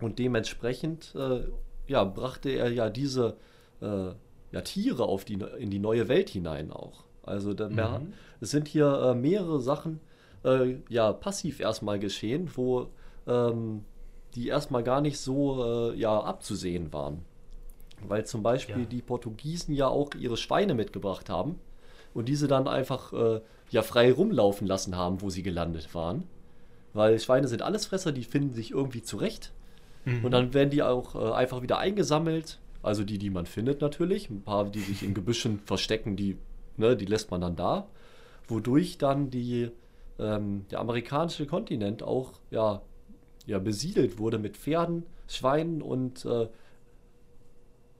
[0.00, 1.42] Und dementsprechend äh,
[1.86, 3.36] ja, brachte er ja diese
[3.82, 4.12] äh,
[4.52, 7.04] ja, Tiere auf die, in die neue Welt hinein auch.
[7.22, 8.12] Also da, mhm.
[8.40, 10.00] es sind hier äh, mehrere Sachen
[10.44, 12.88] äh, ja, passiv erstmal geschehen, wo
[13.26, 13.84] ähm,
[14.34, 17.24] die erstmal gar nicht so ja, abzusehen waren.
[18.08, 18.86] Weil zum Beispiel ja.
[18.86, 21.58] die Portugiesen ja auch ihre Schweine mitgebracht haben
[22.14, 23.40] und diese dann einfach äh,
[23.70, 26.24] ja frei rumlaufen lassen haben, wo sie gelandet waren.
[26.92, 29.52] Weil Schweine sind Allesfresser, die finden sich irgendwie zurecht.
[30.04, 30.24] Mhm.
[30.24, 32.58] Und dann werden die auch äh, einfach wieder eingesammelt.
[32.82, 34.30] Also die, die man findet natürlich.
[34.30, 36.36] Ein paar, die sich in Gebüschen verstecken, die,
[36.76, 37.86] ne, die lässt man dann da.
[38.48, 39.70] Wodurch dann die,
[40.18, 42.82] ähm, der amerikanische Kontinent auch ja,
[43.46, 46.48] ja, besiedelt wurde mit Pferden, Schweinen und äh,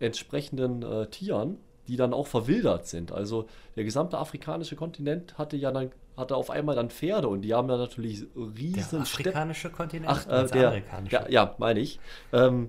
[0.00, 3.12] entsprechenden äh, Tieren, die dann auch verwildert sind.
[3.12, 3.46] Also
[3.76, 7.66] der gesamte afrikanische Kontinent hatte ja dann hatte auf einmal dann Pferde und die haben
[7.68, 10.10] dann natürlich riesen Der afrikanische Stepp Kontinent?
[10.10, 11.10] Ach, äh, der, amerikanische.
[11.10, 11.98] Der, ja, meine ich.
[12.32, 12.68] Ähm,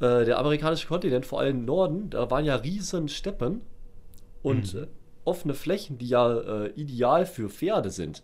[0.00, 3.62] äh, der amerikanische Kontinent, vor allem im Norden, da waren ja riesen Steppen
[4.42, 4.86] und mhm.
[5.24, 8.22] offene Flächen, die ja äh, ideal für Pferde sind.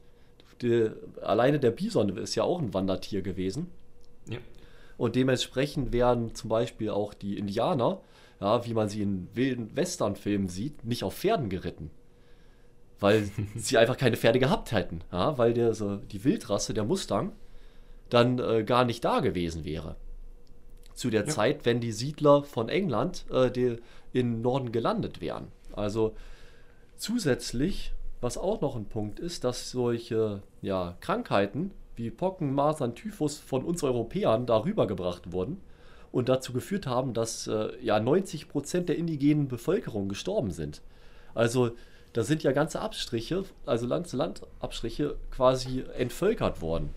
[0.62, 0.90] Die,
[1.22, 3.70] alleine der Bison ist ja auch ein Wandertier gewesen.
[4.98, 8.02] Und dementsprechend werden zum Beispiel auch die Indianer,
[8.40, 11.90] ja, wie man sie in wilden Westernfilmen sieht, nicht auf Pferden geritten.
[13.00, 15.00] Weil sie einfach keine Pferde gehabt hätten.
[15.10, 17.32] Ja, weil der, so, die Wildrasse, der Mustang,
[18.10, 19.96] dann äh, gar nicht da gewesen wäre.
[20.94, 21.28] Zu der ja.
[21.28, 23.76] Zeit, wenn die Siedler von England äh, die
[24.12, 25.48] in Norden gelandet wären.
[25.72, 26.14] Also
[26.96, 33.38] zusätzlich, was auch noch ein Punkt ist, dass solche ja, Krankheiten wie Pocken, Masern, Typhus
[33.38, 35.60] von uns Europäern darüber gebracht wurden
[36.12, 40.80] und dazu geführt haben, dass äh, ja 90 Prozent der indigenen Bevölkerung gestorben sind.
[41.34, 41.72] Also
[42.12, 46.90] da sind ja ganze Abstriche, also Land-zu-Land-Abstriche quasi entvölkert worden.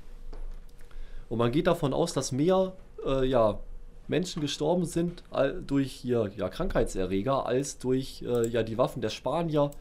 [1.29, 2.73] Und man geht davon aus, dass mehr
[3.05, 3.59] äh, ja,
[4.07, 5.23] Menschen gestorben sind
[5.65, 9.71] durch hier, ja, Krankheitserreger als durch äh, ja, die Waffen der Spanier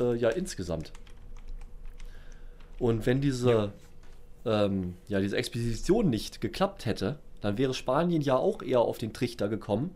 [0.00, 0.92] äh, ja insgesamt.
[2.78, 3.72] Und wenn diese
[4.44, 9.12] ähm, ja, diese Expedition nicht geklappt hätte, dann wäre Spanien ja auch eher auf den
[9.12, 9.94] Trichter gekommen,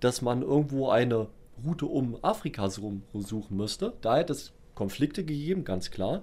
[0.00, 1.28] dass man irgendwo eine
[1.64, 3.02] Route um Afrika suchen
[3.50, 3.94] müsste.
[4.00, 6.22] Da hätte es Konflikte gegeben, ganz klar.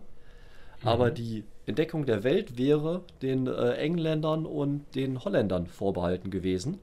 [0.82, 0.88] Mhm.
[0.88, 6.80] Aber die Entdeckung der Welt wäre den äh, Engländern und den Holländern vorbehalten gewesen,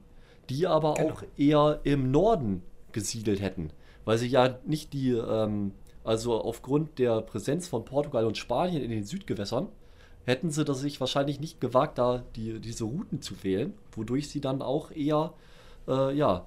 [0.49, 1.09] die aber genau.
[1.13, 2.63] auch eher im Norden
[2.93, 3.71] gesiedelt hätten,
[4.05, 5.73] weil sie ja nicht die, ähm,
[6.03, 9.67] also aufgrund der Präsenz von Portugal und Spanien in den Südgewässern,
[10.27, 14.41] hätten sie das sich wahrscheinlich nicht gewagt, da die, diese Routen zu wählen, wodurch sie
[14.41, 15.33] dann auch eher
[15.87, 16.45] äh, ja,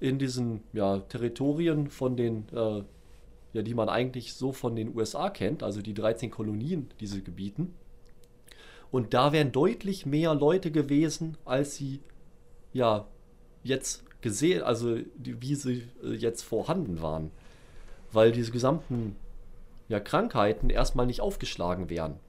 [0.00, 2.82] in diesen ja, Territorien von den, äh,
[3.54, 7.74] ja, die man eigentlich so von den USA kennt, also die 13 Kolonien, diese Gebieten.
[8.90, 12.00] Und da wären deutlich mehr Leute gewesen, als sie
[12.74, 13.08] ja
[13.64, 17.30] jetzt gesehen, also die, wie sie äh, jetzt vorhanden waren.
[18.12, 19.16] Weil diese gesamten
[19.88, 22.20] ja, Krankheiten erstmal nicht aufgeschlagen wären.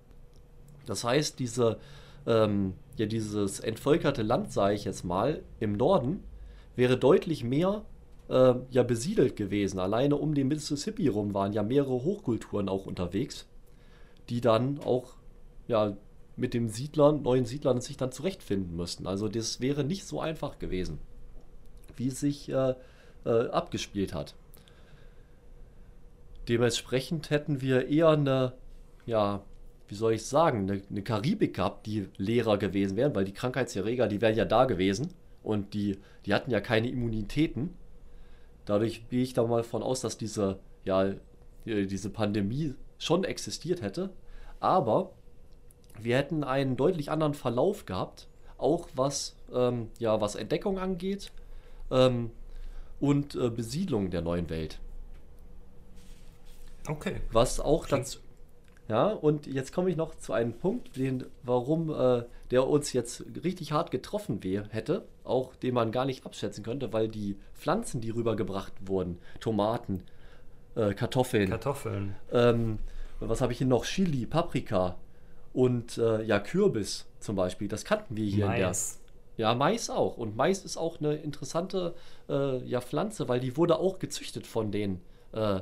[0.88, 1.78] Das heißt, diese,
[2.26, 6.24] ähm, ja, dieses entvölkerte Land, sage ich jetzt mal, im Norden,
[6.76, 7.86] wäre deutlich mehr
[8.30, 9.80] äh, ja, besiedelt gewesen.
[9.80, 13.48] Alleine um den Mississippi rum waren ja mehrere Hochkulturen auch unterwegs,
[14.30, 15.14] die dann auch
[15.68, 15.96] ja,
[16.36, 19.08] mit den Siedlern, neuen Siedlern sich dann zurechtfinden müssten.
[19.08, 21.00] Also das wäre nicht so einfach gewesen,
[21.96, 22.76] wie es sich äh,
[23.26, 24.36] äh, abgespielt hat.
[26.48, 28.54] Dementsprechend hätten wir eher eine
[29.06, 29.42] ja,
[29.88, 34.08] wie soll ich sagen, eine, eine Karibik gehabt, die leerer gewesen wären, weil die Krankheitserreger,
[34.08, 35.14] die wären ja da gewesen
[35.44, 37.74] und die, die hatten ja keine Immunitäten.
[38.66, 41.14] Dadurch gehe ich da mal von aus, dass diese, ja,
[41.66, 44.10] diese Pandemie schon existiert hätte.
[44.60, 45.12] Aber
[46.00, 48.28] wir hätten einen deutlich anderen Verlauf gehabt,
[48.58, 51.32] auch was, ähm, ja, was Entdeckung angeht
[51.92, 52.32] ähm,
[53.00, 54.80] und äh, Besiedlung der neuen Welt.
[56.88, 57.18] Okay.
[57.32, 58.20] Was auch dazu.
[58.88, 63.26] Ja, und jetzt komme ich noch zu einem Punkt, den, warum äh, der uns jetzt
[63.44, 68.00] richtig hart getroffen wär, hätte, auch den man gar nicht abschätzen könnte, weil die Pflanzen,
[68.00, 70.04] die rübergebracht wurden, Tomaten,
[70.76, 72.80] äh, Kartoffeln, Kartoffeln, ähm,
[73.20, 73.84] was habe ich hier noch?
[73.84, 74.96] Chili, Paprika
[75.54, 78.94] und äh, ja, Kürbis zum Beispiel, das kannten wir hier Mais.
[78.94, 79.02] in
[79.38, 79.48] der.
[79.50, 80.18] Ja, Mais auch.
[80.18, 81.94] Und Mais ist auch eine interessante
[82.30, 85.62] äh, ja, Pflanze, weil die wurde auch gezüchtet von den äh,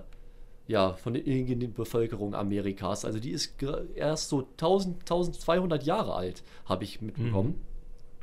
[0.68, 3.06] ja, von der indigenen Bevölkerung Amerikas.
[3.06, 3.56] Also die ist
[3.96, 7.62] erst so 1000, 1200 Jahre alt, habe ich mitbekommen.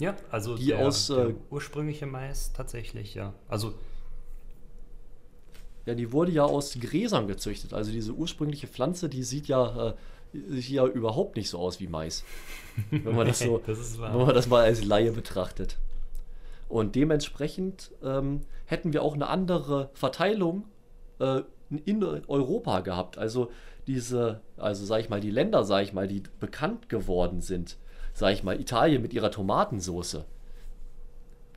[0.01, 3.33] Ja, also Die der, aus, der äh, ursprüngliche Mais tatsächlich, ja.
[3.49, 3.75] Also
[5.87, 7.73] Ja, die wurde ja aus Gräsern gezüchtet.
[7.73, 9.95] Also diese ursprüngliche Pflanze, die sieht ja, äh,
[10.33, 12.25] sieht ja überhaupt nicht so aus wie Mais.
[12.91, 15.79] Wenn man das so, das wenn man das mal als Laie betrachtet.
[16.69, 20.65] Und dementsprechend ähm, hätten wir auch eine andere Verteilung
[21.19, 21.43] äh,
[21.79, 23.19] in Europa gehabt.
[23.19, 23.51] Also
[23.87, 27.77] diese, also sag ich mal, die Länder, sag ich mal, die bekannt geworden sind,
[28.13, 30.25] sag ich mal, Italien mit ihrer Tomatensoße.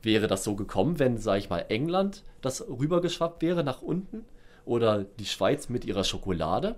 [0.02, 4.24] Wäre das so gekommen, wenn, sag ich mal, England das rübergeschwappt wäre nach unten?
[4.64, 6.76] Oder die Schweiz mit ihrer Schokolade?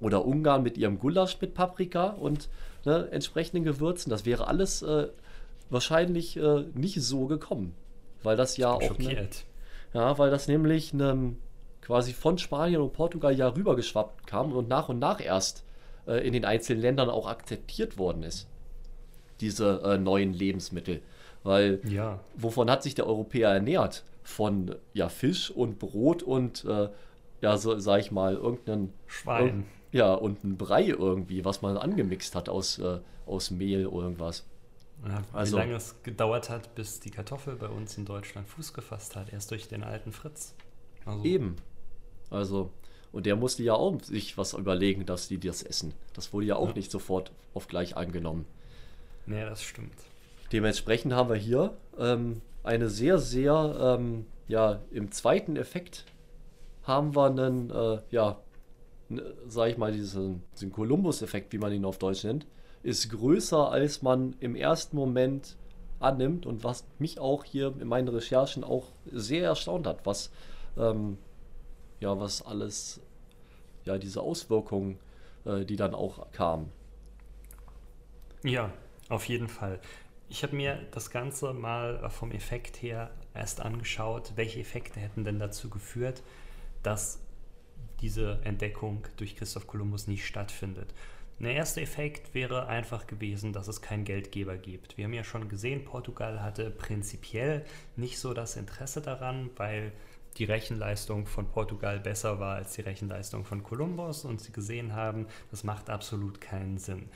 [0.00, 2.48] Oder Ungarn mit ihrem Gulasch mit Paprika und
[2.84, 4.10] ne, entsprechenden Gewürzen?
[4.10, 5.08] Das wäre alles äh,
[5.70, 7.74] wahrscheinlich äh, nicht so gekommen.
[8.22, 8.80] Weil das ja auch.
[8.80, 9.44] Ne, schockiert.
[9.94, 11.34] ja, weil das nämlich ne,
[11.82, 15.64] quasi von Spanien und Portugal ja rübergeschwappt kam und nach und nach erst
[16.06, 18.46] äh, in den einzelnen Ländern auch akzeptiert worden ist.
[19.40, 21.02] Diese äh, neuen Lebensmittel.
[21.42, 24.04] Weil Ja, wovon hat sich der Europäer ernährt?
[24.22, 26.88] Von ja, Fisch und Brot und äh,
[27.40, 29.64] ja, so sag ich mal, irgendeinen Schwein.
[29.92, 34.04] irg- ja, und ein Brei irgendwie, was man angemixt hat aus, äh, aus Mehl oder
[34.06, 34.44] irgendwas.
[35.04, 38.72] Ja, Also- wie lange es gedauert hat, bis die Kartoffel bei uns in Deutschland Fuß
[38.72, 40.54] gefasst hat, erst durch den alten Fritz.
[41.04, 41.56] Also, Eben.
[42.32, 42.70] Also,
[43.12, 45.92] und der musste ja auch sich was überlegen, dass die das essen.
[46.14, 46.74] Das wurde ja auch Ja.
[46.74, 48.46] nicht sofort auf gleich angenommen.
[49.26, 49.94] Nee, das stimmt.
[50.50, 56.04] Dementsprechend haben wir hier ähm, eine sehr, sehr, ähm, ja, im zweiten Effekt
[56.84, 58.38] haben wir einen, äh, ja,
[59.46, 62.46] sag ich mal, diesen, diesen Kolumbus-Effekt, wie man ihn auf Deutsch nennt,
[62.82, 65.56] ist größer, als man im ersten Moment
[66.00, 70.30] annimmt und was mich auch hier in meinen Recherchen auch sehr erstaunt hat, was,
[70.76, 71.18] ähm,
[72.02, 73.00] ja, was alles,
[73.84, 74.98] ja, diese Auswirkungen,
[75.44, 76.70] äh, die dann auch kamen.
[78.42, 78.72] Ja,
[79.08, 79.80] auf jeden Fall.
[80.28, 85.38] Ich habe mir das Ganze mal vom Effekt her erst angeschaut, welche Effekte hätten denn
[85.38, 86.22] dazu geführt,
[86.82, 87.20] dass
[88.00, 90.92] diese Entdeckung durch Christoph Kolumbus nicht stattfindet.
[91.38, 94.96] Der erste Effekt wäre einfach gewesen, dass es keinen Geldgeber gibt.
[94.96, 97.64] Wir haben ja schon gesehen, Portugal hatte prinzipiell
[97.96, 99.92] nicht so das Interesse daran, weil
[100.38, 105.26] die Rechenleistung von Portugal besser war als die Rechenleistung von Kolumbus und sie gesehen haben,
[105.50, 107.08] das macht absolut keinen Sinn.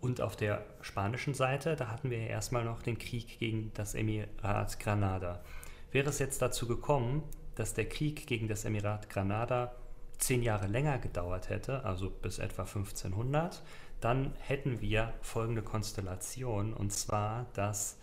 [0.00, 3.94] Und auf der spanischen Seite, da hatten wir ja erstmal noch den Krieg gegen das
[3.94, 5.42] Emirat Granada.
[5.90, 7.24] Wäre es jetzt dazu gekommen,
[7.56, 9.74] dass der Krieg gegen das Emirat Granada
[10.18, 13.62] zehn Jahre länger gedauert hätte, also bis etwa 1500,
[14.00, 17.98] dann hätten wir folgende Konstellation, und zwar, dass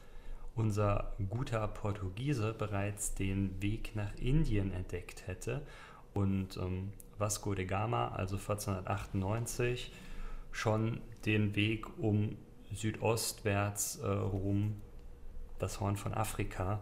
[0.55, 5.61] unser guter Portugiese bereits den Weg nach Indien entdeckt hätte
[6.13, 9.91] und ähm, Vasco de Gama, also 1498,
[10.51, 12.37] schon den Weg um
[12.73, 14.81] südostwärts äh, rum,
[15.59, 16.79] das Horn von Afrika,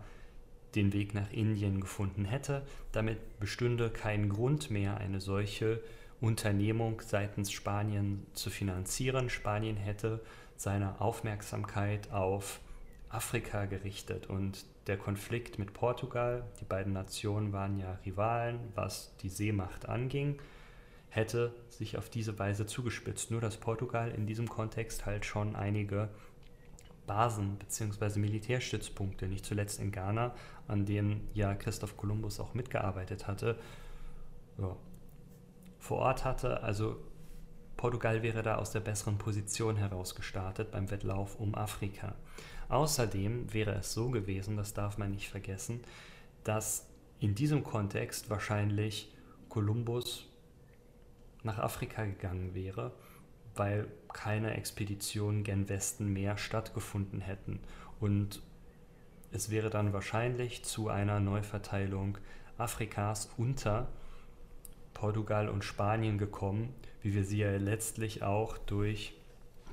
[0.76, 2.63] den Weg nach Indien gefunden hätte.
[2.91, 5.82] Damit bestünde kein Grund mehr, eine solche
[6.19, 9.30] Unternehmung seitens Spanien zu finanzieren.
[9.30, 10.21] Spanien hätte
[10.55, 12.59] seine Aufmerksamkeit auf
[13.14, 19.30] Afrika gerichtet und der Konflikt mit Portugal, die beiden Nationen waren ja Rivalen, was die
[19.30, 20.41] Seemacht anging,
[21.09, 23.32] hätte sich auf diese Weise zugespitzt.
[23.32, 26.09] Nur dass Portugal in diesem Kontext halt schon einige
[27.05, 28.20] Basen bzw.
[28.20, 30.34] Militärstützpunkte, nicht zuletzt in Ghana,
[30.68, 33.59] an denen ja Christoph Kolumbus auch mitgearbeitet hatte,
[34.57, 34.76] ja,
[35.78, 36.64] vor Ort hatte.
[36.64, 36.97] Also
[37.78, 42.16] Portugal wäre da aus der besseren Position heraus gestartet beim Wettlauf um Afrika.
[42.70, 45.82] Außerdem wäre es so gewesen, das darf man nicht vergessen,
[46.43, 46.88] dass
[47.20, 49.11] in diesem Kontext wahrscheinlich
[49.49, 50.26] Kolumbus
[51.43, 52.91] nach Afrika gegangen wäre,
[53.55, 57.59] weil keine Expeditionen gen Westen mehr stattgefunden hätten.
[57.99, 58.41] Und
[59.32, 62.18] es wäre dann wahrscheinlich zu einer Neuverteilung
[62.57, 63.89] Afrikas unter
[64.93, 69.14] Portugal und Spanien gekommen, wie wir sie ja letztlich auch durch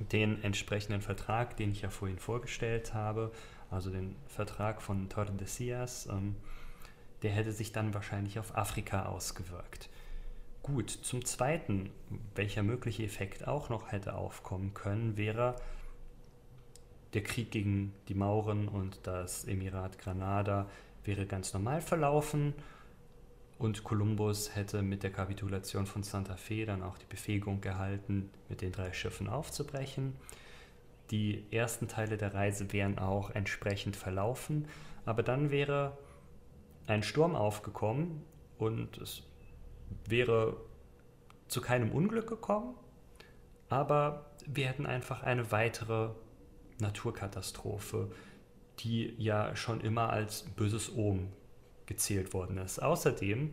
[0.09, 3.31] den entsprechenden Vertrag, den ich ja vorhin vorgestellt habe,
[3.69, 6.35] also den Vertrag von Tordesillas, ähm,
[7.21, 9.89] der hätte sich dann wahrscheinlich auf Afrika ausgewirkt.
[10.63, 11.89] Gut, zum Zweiten,
[12.35, 15.55] welcher mögliche Effekt auch noch hätte aufkommen können, wäre
[17.13, 20.69] der Krieg gegen die Mauren und das Emirat Granada
[21.03, 22.53] wäre ganz normal verlaufen
[23.61, 28.61] und Kolumbus hätte mit der Kapitulation von Santa Fe dann auch die Befähigung erhalten, mit
[28.61, 30.15] den drei Schiffen aufzubrechen.
[31.11, 34.67] Die ersten Teile der Reise wären auch entsprechend verlaufen,
[35.05, 35.95] aber dann wäre
[36.87, 38.23] ein Sturm aufgekommen
[38.57, 39.21] und es
[40.07, 40.57] wäre
[41.47, 42.73] zu keinem Unglück gekommen,
[43.69, 46.09] aber wir hätten einfach eine weitere
[46.79, 48.11] Naturkatastrophe,
[48.79, 51.27] die ja schon immer als böses Ohm
[51.91, 52.81] gezählt worden ist.
[52.81, 53.51] Außerdem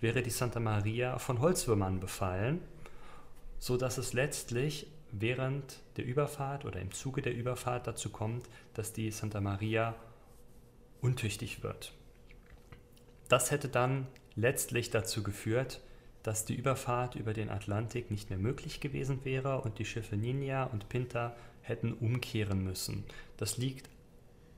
[0.00, 2.60] wäre die Santa Maria von Holzwürmern befallen,
[3.58, 9.10] sodass es letztlich während der Überfahrt oder im Zuge der Überfahrt dazu kommt, dass die
[9.10, 9.94] Santa Maria
[11.00, 11.94] untüchtig wird.
[13.30, 15.80] Das hätte dann letztlich dazu geführt,
[16.22, 20.64] dass die Überfahrt über den Atlantik nicht mehr möglich gewesen wäre und die Schiffe Ninja
[20.64, 23.04] und Pinta hätten umkehren müssen.
[23.38, 23.88] Das liegt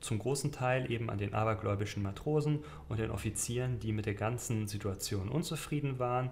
[0.01, 4.67] zum großen Teil eben an den abergläubischen Matrosen und den Offizieren, die mit der ganzen
[4.69, 6.31] Situation unzufrieden waren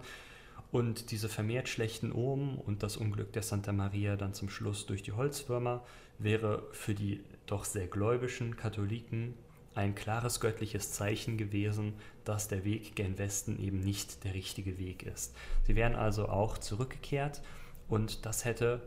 [0.71, 5.03] und diese vermehrt schlechten Omen und das Unglück der Santa Maria dann zum Schluss durch
[5.03, 5.83] die Holzwürmer
[6.19, 9.35] wäre für die doch sehr gläubischen Katholiken
[9.75, 11.95] ein klares göttliches Zeichen gewesen,
[12.25, 15.35] dass der Weg gen Westen eben nicht der richtige Weg ist.
[15.67, 17.41] Sie wären also auch zurückgekehrt
[17.89, 18.83] und das hätte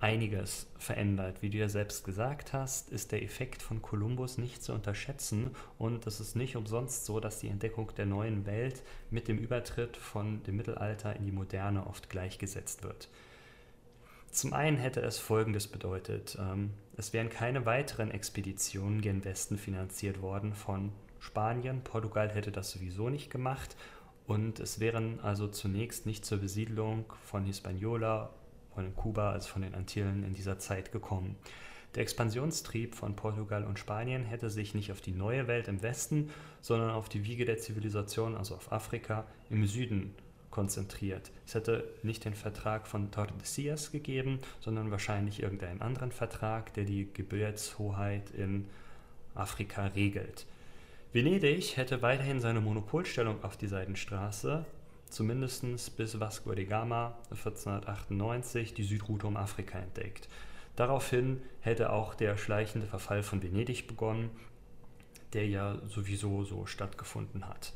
[0.00, 1.42] einiges verändert.
[1.42, 6.06] Wie du ja selbst gesagt hast, ist der Effekt von Kolumbus nicht zu unterschätzen und
[6.06, 10.42] es ist nicht umsonst so, dass die Entdeckung der neuen Welt mit dem Übertritt von
[10.44, 13.08] dem Mittelalter in die Moderne oft gleichgesetzt wird.
[14.30, 16.38] Zum einen hätte es Folgendes bedeutet.
[16.40, 21.82] Ähm, es wären keine weiteren Expeditionen gen Westen finanziert worden von Spanien.
[21.82, 23.76] Portugal hätte das sowieso nicht gemacht.
[24.26, 28.30] Und es wären also zunächst nicht zur Besiedlung von Hispaniola
[28.74, 31.36] von Kuba als von den Antillen in dieser Zeit gekommen.
[31.94, 36.30] Der Expansionstrieb von Portugal und Spanien hätte sich nicht auf die neue Welt im Westen,
[36.60, 40.14] sondern auf die Wiege der Zivilisation, also auf Afrika, im Süden
[40.50, 41.30] konzentriert.
[41.46, 47.08] Es hätte nicht den Vertrag von Tordesillas gegeben, sondern wahrscheinlich irgendeinen anderen Vertrag, der die
[47.12, 48.66] Gebirgshoheit in
[49.34, 50.46] Afrika regelt.
[51.12, 54.64] Venedig hätte weiterhin seine Monopolstellung auf die Seidenstraße,
[55.10, 60.28] zumindest bis Vasco de Gama 1498 die Südroute um Afrika entdeckt.
[60.76, 64.30] Daraufhin hätte auch der schleichende Verfall von Venedig begonnen,
[65.32, 67.72] der ja sowieso so stattgefunden hat.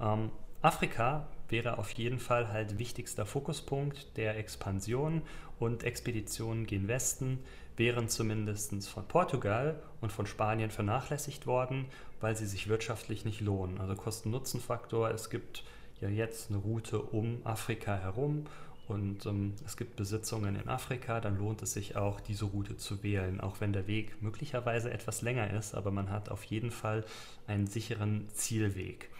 [0.00, 0.30] Ähm,
[0.60, 5.22] Afrika wäre auf jeden Fall halt wichtigster Fokuspunkt der Expansion
[5.58, 7.38] und Expeditionen gen Westen
[7.76, 11.86] wären zumindest von Portugal und von Spanien vernachlässigt worden,
[12.20, 13.80] weil sie sich wirtschaftlich nicht lohnen.
[13.80, 15.62] Also Kosten-Nutzen-Faktor, es gibt
[16.00, 18.46] ja jetzt eine Route um Afrika herum
[18.88, 23.02] und ähm, es gibt Besitzungen in Afrika, dann lohnt es sich auch, diese Route zu
[23.02, 27.04] wählen, auch wenn der Weg möglicherweise etwas länger ist, aber man hat auf jeden Fall
[27.46, 29.10] einen sicheren Zielweg.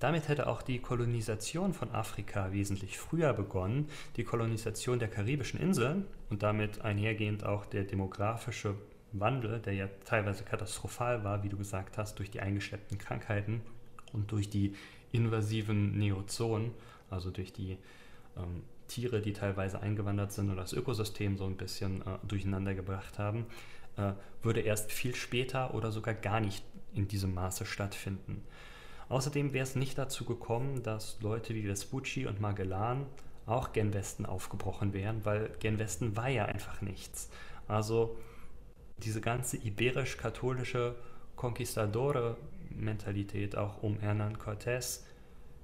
[0.00, 3.88] Damit hätte auch die Kolonisation von Afrika wesentlich früher begonnen.
[4.16, 8.74] Die Kolonisation der karibischen Inseln und damit einhergehend auch der demografische
[9.12, 13.60] Wandel, der ja teilweise katastrophal war, wie du gesagt hast, durch die eingeschleppten Krankheiten
[14.12, 14.74] und durch die
[15.12, 16.72] invasiven Neozoen,
[17.10, 17.78] also durch die
[18.36, 23.18] ähm, Tiere, die teilweise eingewandert sind und das Ökosystem so ein bisschen äh, durcheinander gebracht
[23.18, 23.46] haben,
[23.96, 28.42] äh, würde erst viel später oder sogar gar nicht in diesem Maße stattfinden.
[29.08, 33.06] Außerdem wäre es nicht dazu gekommen, dass Leute wie Vespucci und Magellan
[33.46, 37.28] auch gen Westen aufgebrochen wären, weil gen Westen war ja einfach nichts.
[37.68, 38.16] Also
[38.98, 40.94] diese ganze iberisch-katholische
[41.36, 42.36] Conquistadore
[42.76, 45.00] Mentalität auch um Hernán Cortés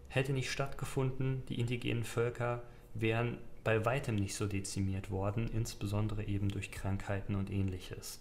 [0.08, 1.42] hätte nicht stattgefunden.
[1.48, 2.62] Die indigenen Völker
[2.94, 8.20] wären bei weitem nicht so dezimiert worden, insbesondere eben durch Krankheiten und ähnliches.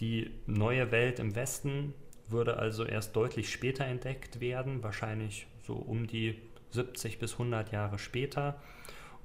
[0.00, 1.94] Die neue Welt im Westen
[2.28, 6.38] würde also erst deutlich später entdeckt werden, wahrscheinlich so um die
[6.70, 8.60] 70 bis 100 Jahre später.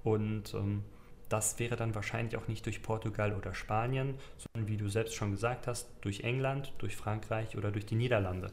[0.04, 0.84] Und ähm,
[1.30, 5.32] das wäre dann wahrscheinlich auch nicht durch Portugal oder Spanien, sondern wie du selbst schon
[5.32, 8.52] gesagt hast, durch England, durch Frankreich oder durch die Niederlande.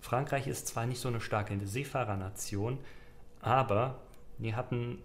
[0.00, 2.78] Frankreich ist zwar nicht so eine starke Seefahrernation,
[3.40, 4.00] aber
[4.38, 4.98] die hatten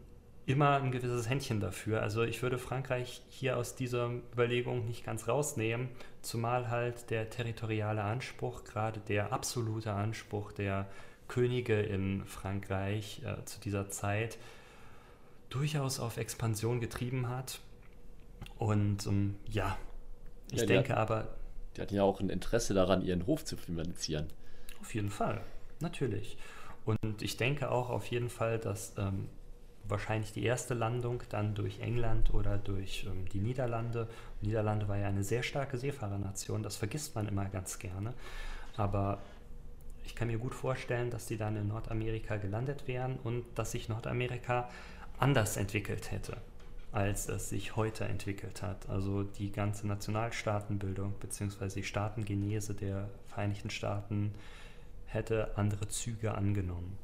[0.46, 2.02] immer ein gewisses Händchen dafür.
[2.02, 5.89] Also ich würde Frankreich hier aus dieser Überlegung nicht ganz rausnehmen,
[6.22, 10.88] zumal halt der territoriale Anspruch, gerade der absolute Anspruch der
[11.28, 14.38] Könige in Frankreich äh, zu dieser Zeit
[15.50, 17.60] durchaus auf Expansion getrieben hat.
[18.58, 19.78] Und ähm, ja,
[20.52, 21.36] ich ja, denke hat, aber.
[21.76, 24.28] Die hatten ja auch ein Interesse daran, ihren Hof zu finanzieren.
[24.84, 25.40] Auf jeden Fall,
[25.80, 26.38] natürlich.
[26.84, 29.30] Und ich denke auch auf jeden Fall, dass ähm,
[29.86, 34.10] wahrscheinlich die erste Landung dann durch England oder durch ähm, die Niederlande.
[34.42, 38.14] Niederlande war ja eine sehr starke Seefahrernation, das vergisst man immer ganz gerne.
[38.76, 39.20] Aber
[40.04, 43.88] ich kann mir gut vorstellen, dass die dann in Nordamerika gelandet wären und dass sich
[43.88, 44.70] Nordamerika
[45.18, 46.36] anders entwickelt hätte,
[46.92, 48.90] als es sich heute entwickelt hat.
[48.90, 51.70] Also die ganze Nationalstaatenbildung bzw.
[51.70, 54.34] die Staatengenese der Vereinigten Staaten
[55.14, 56.97] hätte andere Züge angenommen.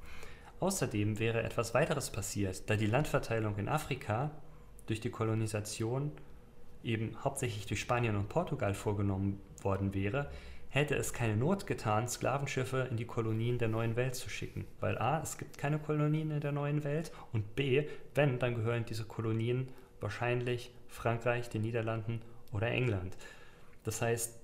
[0.59, 4.31] Außerdem wäre etwas weiteres passiert, da die Landverteilung in Afrika
[4.87, 6.11] durch die Kolonisation
[6.83, 10.29] eben hauptsächlich durch Spanien und Portugal vorgenommen worden wäre,
[10.69, 14.65] hätte es keine Not getan, Sklavenschiffe in die Kolonien der neuen Welt zu schicken.
[14.79, 18.85] Weil a, es gibt keine Kolonien in der neuen Welt und b, wenn, dann gehören
[18.85, 23.17] diese Kolonien wahrscheinlich Frankreich, den Niederlanden oder England.
[23.83, 24.37] Das heißt,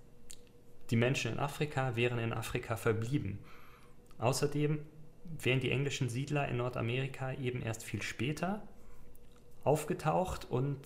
[0.90, 3.40] die Menschen in Afrika wären in Afrika verblieben.
[4.18, 4.80] Außerdem
[5.40, 8.68] wären die englischen Siedler in Nordamerika eben erst viel später
[9.64, 10.78] aufgetaucht und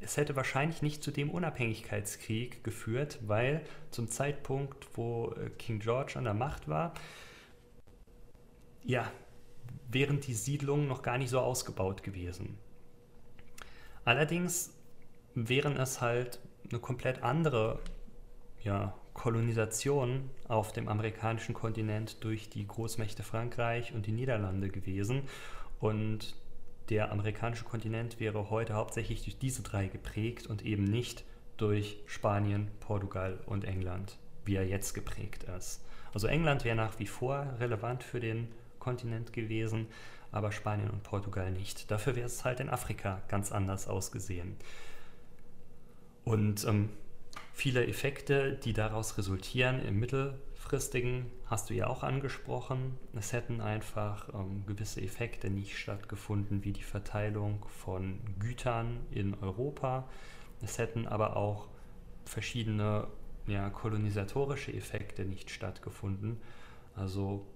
[0.00, 6.14] es hätte wahrscheinlich nicht zu dem Unabhängigkeitskrieg geführt, weil zum Zeitpunkt, wo äh, King George
[6.16, 6.94] an der Macht war,
[8.82, 9.10] ja,
[9.88, 12.58] wären die Siedlungen noch gar nicht so ausgebaut gewesen.
[14.04, 14.74] Allerdings
[15.34, 17.80] wären es halt eine komplett andere
[18.62, 25.22] ja, Kolonisation auf dem amerikanischen Kontinent durch die Großmächte Frankreich und die Niederlande gewesen.
[25.80, 26.34] Und
[26.90, 31.24] der amerikanische Kontinent wäre heute hauptsächlich durch diese drei geprägt und eben nicht
[31.56, 35.82] durch Spanien, Portugal und England, wie er jetzt geprägt ist.
[36.12, 38.48] Also England wäre nach wie vor relevant für den
[38.78, 39.86] Kontinent gewesen,
[40.32, 41.90] aber Spanien und Portugal nicht.
[41.90, 44.56] Dafür wäre es halt in Afrika ganz anders ausgesehen.
[46.24, 46.90] Und ähm,
[47.52, 52.98] viele Effekte, die daraus resultieren im mittelfristigen, hast du ja auch angesprochen.
[53.14, 60.08] Es hätten einfach ähm, gewisse Effekte nicht stattgefunden, wie die Verteilung von Gütern in Europa.
[60.62, 61.68] Es hätten aber auch
[62.24, 63.06] verschiedene
[63.46, 66.40] ja, kolonisatorische Effekte nicht stattgefunden.
[66.96, 67.46] Also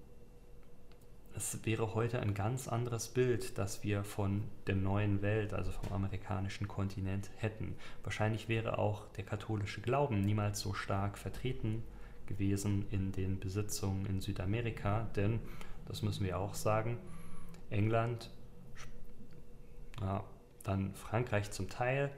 [1.35, 5.93] es wäre heute ein ganz anderes Bild, das wir von der neuen Welt, also vom
[5.93, 7.75] amerikanischen Kontinent hätten.
[8.03, 11.83] Wahrscheinlich wäre auch der katholische Glauben niemals so stark vertreten
[12.25, 15.39] gewesen in den Besitzungen in Südamerika, denn,
[15.87, 16.97] das müssen wir auch sagen,
[17.69, 18.29] England,
[20.01, 20.23] ja,
[20.63, 22.11] dann Frankreich zum Teil,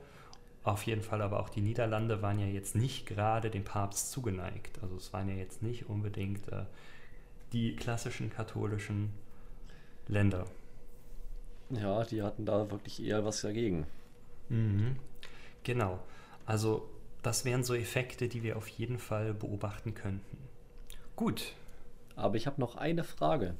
[0.63, 4.79] auf jeden Fall aber auch die Niederlande waren ja jetzt nicht gerade dem Papst zugeneigt.
[4.83, 6.65] Also es waren ja jetzt nicht unbedingt äh,
[7.53, 9.11] die klassischen katholischen
[10.07, 10.45] Länder.
[11.69, 13.85] Ja, die hatten da wirklich eher was dagegen.
[14.49, 14.97] Mhm.
[15.63, 15.99] Genau.
[16.45, 16.89] Also
[17.21, 20.37] das wären so Effekte, die wir auf jeden Fall beobachten könnten.
[21.15, 21.53] Gut.
[22.15, 23.55] Aber ich habe noch eine Frage.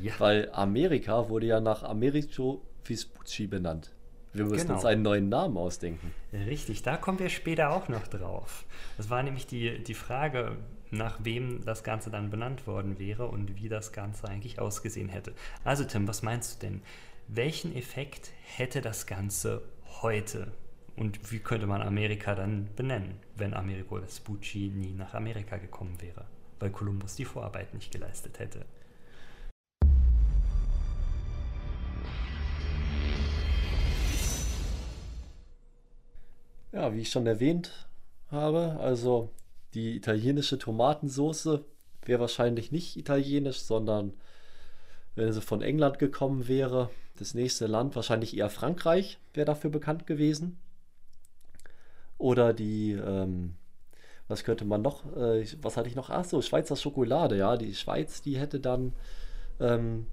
[0.00, 0.12] Ja.
[0.18, 3.92] Weil Amerika wurde ja nach Americo Vespucci benannt.
[4.32, 4.74] Wir müssen genau.
[4.74, 6.14] uns einen neuen Namen ausdenken.
[6.32, 8.64] Richtig, da kommen wir später auch noch drauf.
[8.96, 10.56] Das war nämlich die, die Frage,
[10.92, 15.32] nach wem das Ganze dann benannt worden wäre und wie das Ganze eigentlich ausgesehen hätte.
[15.64, 16.82] Also Tim, was meinst du denn?
[17.28, 19.62] Welchen Effekt hätte das Ganze
[20.02, 20.52] heute?
[20.94, 26.26] Und wie könnte man Amerika dann benennen, wenn Amerigo Vespucci nie nach Amerika gekommen wäre,
[26.60, 28.66] weil Kolumbus die Vorarbeit nicht geleistet hätte?
[36.72, 37.88] Ja, wie ich schon erwähnt
[38.30, 39.30] habe, also
[39.74, 41.60] die italienische Tomatensauce
[42.04, 44.14] wäre wahrscheinlich nicht italienisch, sondern
[45.14, 50.06] wenn sie von England gekommen wäre, das nächste Land wahrscheinlich eher Frankreich wäre dafür bekannt
[50.06, 50.58] gewesen.
[52.18, 53.54] Oder die, ähm,
[54.28, 56.10] was könnte man noch, äh, was hatte ich noch?
[56.10, 58.94] Ach so, Schweizer Schokolade, ja, die Schweiz, die hätte dann,
[59.60, 60.06] ähm,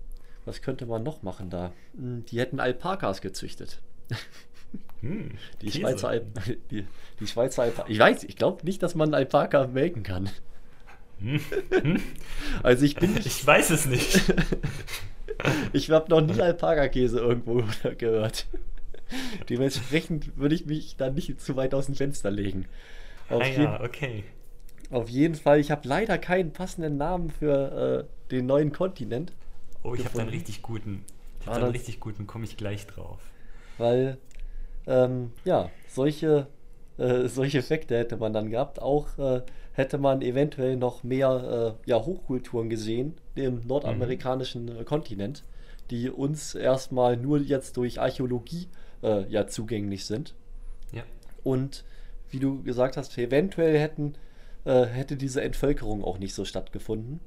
[0.45, 1.71] was könnte man noch machen da?
[1.95, 3.81] Hm, die hätten Alpakas gezüchtet.
[5.01, 6.25] Hm, die, Schweizer Alp
[6.71, 6.85] die,
[7.19, 7.89] die Schweizer Alpaka.
[7.89, 10.29] Ich weiß, ich glaube nicht, dass man Alpaka melken kann.
[11.19, 11.39] Hm,
[11.81, 12.01] hm.
[12.63, 13.17] Also ich bin.
[13.17, 14.33] Ich weiß es nicht.
[15.73, 17.63] ich habe noch nie Alpaka-Käse irgendwo
[17.97, 18.47] gehört.
[19.49, 22.65] Dementsprechend würde ich mich da nicht zu weit aus dem Fenster legen.
[23.29, 24.23] Auf ah ja, okay.
[24.91, 29.33] Auf jeden Fall, ich habe leider keinen passenden Namen für äh, den neuen Kontinent.
[29.83, 31.05] Oh, ich habe einen richtig guten.
[31.41, 33.19] Ich habe einen richtig guten, komme ich gleich drauf.
[33.77, 34.17] weil
[34.89, 36.47] ähm, ja, solche,
[36.97, 38.81] äh, solche Effekte hätte man dann gehabt.
[38.81, 44.85] Auch äh, hätte man eventuell noch mehr äh, ja, Hochkulturen gesehen im nordamerikanischen mhm.
[44.85, 45.43] Kontinent,
[45.91, 48.67] die uns erstmal nur jetzt durch Archäologie
[49.03, 50.33] äh, ja zugänglich sind.
[50.91, 51.03] Ja.
[51.43, 51.85] Und
[52.31, 54.15] wie du gesagt hast, eventuell hätten,
[54.65, 57.19] äh, hätte diese Entvölkerung auch nicht so stattgefunden.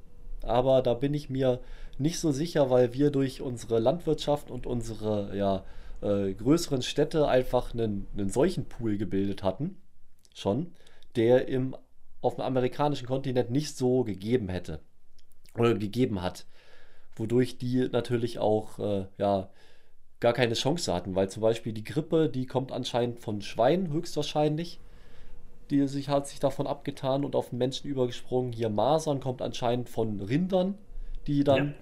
[0.42, 1.60] Aber da bin ich mir
[1.98, 5.64] nicht so sicher, weil wir durch unsere Landwirtschaft und unsere ja,
[6.02, 9.76] äh, größeren Städte einfach einen, einen Seuchenpool gebildet hatten.
[10.34, 10.72] Schon,
[11.16, 11.76] der im,
[12.20, 14.80] auf dem amerikanischen Kontinent nicht so gegeben hätte.
[15.56, 16.46] Oder gegeben hat.
[17.14, 19.50] Wodurch die natürlich auch äh, ja,
[20.18, 24.80] gar keine Chance hatten, weil zum Beispiel die Grippe, die kommt anscheinend von Schweinen höchstwahrscheinlich.
[25.70, 28.52] Die sich hat sich davon abgetan und auf den Menschen übergesprungen.
[28.52, 30.76] Hier Masern kommt anscheinend von Rindern,
[31.26, 31.74] die dann ja.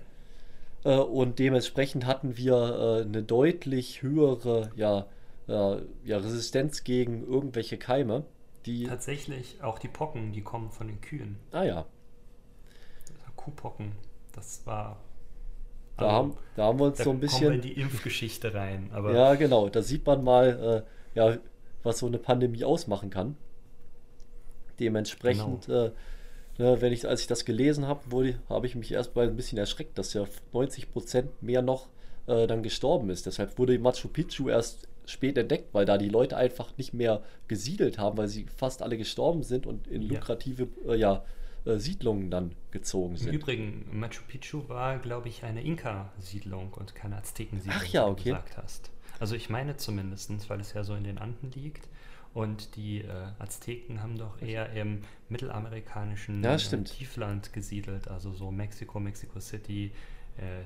[0.84, 5.06] Äh, und dementsprechend hatten wir äh, eine deutlich höhere ja,
[5.48, 8.24] äh, ja, Resistenz gegen irgendwelche Keime.
[8.66, 11.38] Die Tatsächlich auch die Pocken, die kommen von den Kühen.
[11.52, 11.86] Ah ja.
[13.36, 13.92] Kuhpocken,
[14.32, 14.98] das war
[16.00, 17.48] da, also, haben, da haben wir uns so ein bisschen.
[17.48, 18.90] Kommen wir in die Impfgeschichte rein.
[18.92, 19.68] Aber ja, genau.
[19.68, 21.38] Da sieht man mal, äh, ja,
[21.82, 23.36] was so eine Pandemie ausmachen kann.
[24.78, 25.86] Dementsprechend, genau.
[25.86, 25.92] äh,
[26.60, 29.58] ne, wenn ich, als ich das gelesen habe, habe ich mich erst mal ein bisschen
[29.58, 31.88] erschreckt, dass ja 90 Prozent mehr noch
[32.26, 33.26] äh, dann gestorben ist.
[33.26, 37.98] Deshalb wurde Machu Picchu erst spät entdeckt, weil da die Leute einfach nicht mehr gesiedelt
[37.98, 40.92] haben, weil sie fast alle gestorben sind und in lukrative ja.
[40.92, 41.24] Äh, ja
[41.64, 43.28] äh, Siedlungen dann gezogen sind.
[43.28, 48.24] Im Übrigen, Machu Picchu war, glaube ich, eine Inka-Siedlung und keine Azteken-Siedlung, Ach ja, okay.
[48.24, 48.90] wie du gesagt hast.
[49.18, 51.88] Also ich meine zumindest, weil es ja so in den Anden liegt.
[52.32, 58.52] Und die äh, Azteken haben doch eher im mittelamerikanischen ja, äh, Tiefland gesiedelt, also so
[58.52, 59.90] Mexiko, Mexico City,
[60.36, 60.64] äh,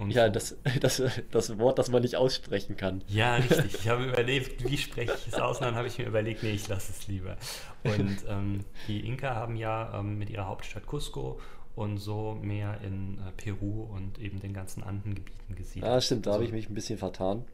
[0.00, 3.02] und ja, das, das, das Wort, das man nicht aussprechen kann.
[3.06, 3.74] Ja, richtig.
[3.74, 6.52] Ich habe überlegt, wie spreche ich es aus, und dann habe ich mir überlegt, nee,
[6.52, 7.36] ich lasse es lieber.
[7.84, 11.38] Und ähm, die Inka haben ja ähm, mit ihrer Hauptstadt Cusco
[11.76, 15.92] und so mehr in äh, Peru und eben den ganzen Andengebieten gesiedelt.
[15.92, 17.44] Ah, stimmt, da habe ich mich ein bisschen vertan.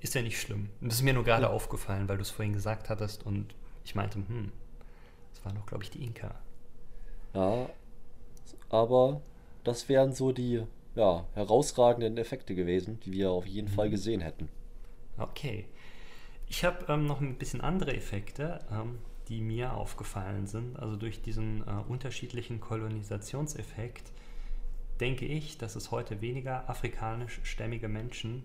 [0.00, 0.70] Ist ja nicht schlimm.
[0.80, 1.50] Das ist mir nur gerade ja.
[1.50, 4.50] aufgefallen, weil du es vorhin gesagt hattest und ich meinte, hm,
[5.32, 6.34] das waren doch, glaube ich, die Inka.
[7.34, 7.68] Ja,
[8.70, 9.20] aber
[9.64, 10.62] das wären so die
[10.94, 13.74] ja, herausragenden Effekte gewesen, die wir auf jeden mhm.
[13.74, 14.48] Fall gesehen hätten.
[15.18, 15.66] Okay.
[16.48, 18.98] Ich habe ähm, noch ein bisschen andere Effekte, ähm,
[19.28, 20.76] die mir aufgefallen sind.
[20.78, 24.10] Also durch diesen äh, unterschiedlichen Kolonisationseffekt
[24.98, 28.42] denke ich, dass es heute weniger afrikanischstämmige Menschen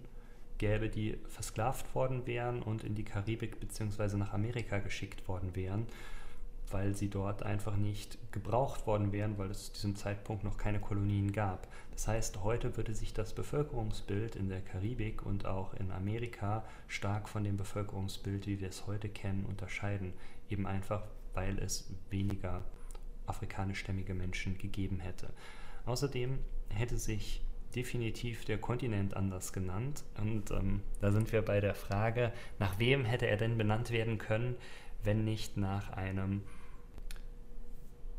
[0.57, 4.17] gäbe, die versklavt worden wären und in die Karibik bzw.
[4.17, 5.87] nach Amerika geschickt worden wären,
[6.71, 10.79] weil sie dort einfach nicht gebraucht worden wären, weil es zu diesem Zeitpunkt noch keine
[10.79, 11.67] Kolonien gab.
[11.91, 17.29] Das heißt, heute würde sich das Bevölkerungsbild in der Karibik und auch in Amerika stark
[17.29, 20.13] von dem Bevölkerungsbild, wie wir es heute kennen, unterscheiden.
[20.49, 21.03] Eben einfach,
[21.33, 22.63] weil es weniger
[23.27, 25.31] afrikanischstämmige Menschen gegeben hätte.
[25.85, 26.39] Außerdem
[26.69, 27.41] hätte sich
[27.75, 30.03] definitiv der Kontinent anders genannt.
[30.17, 34.17] Und ähm, da sind wir bei der Frage, nach wem hätte er denn benannt werden
[34.17, 34.55] können,
[35.03, 36.43] wenn nicht nach einem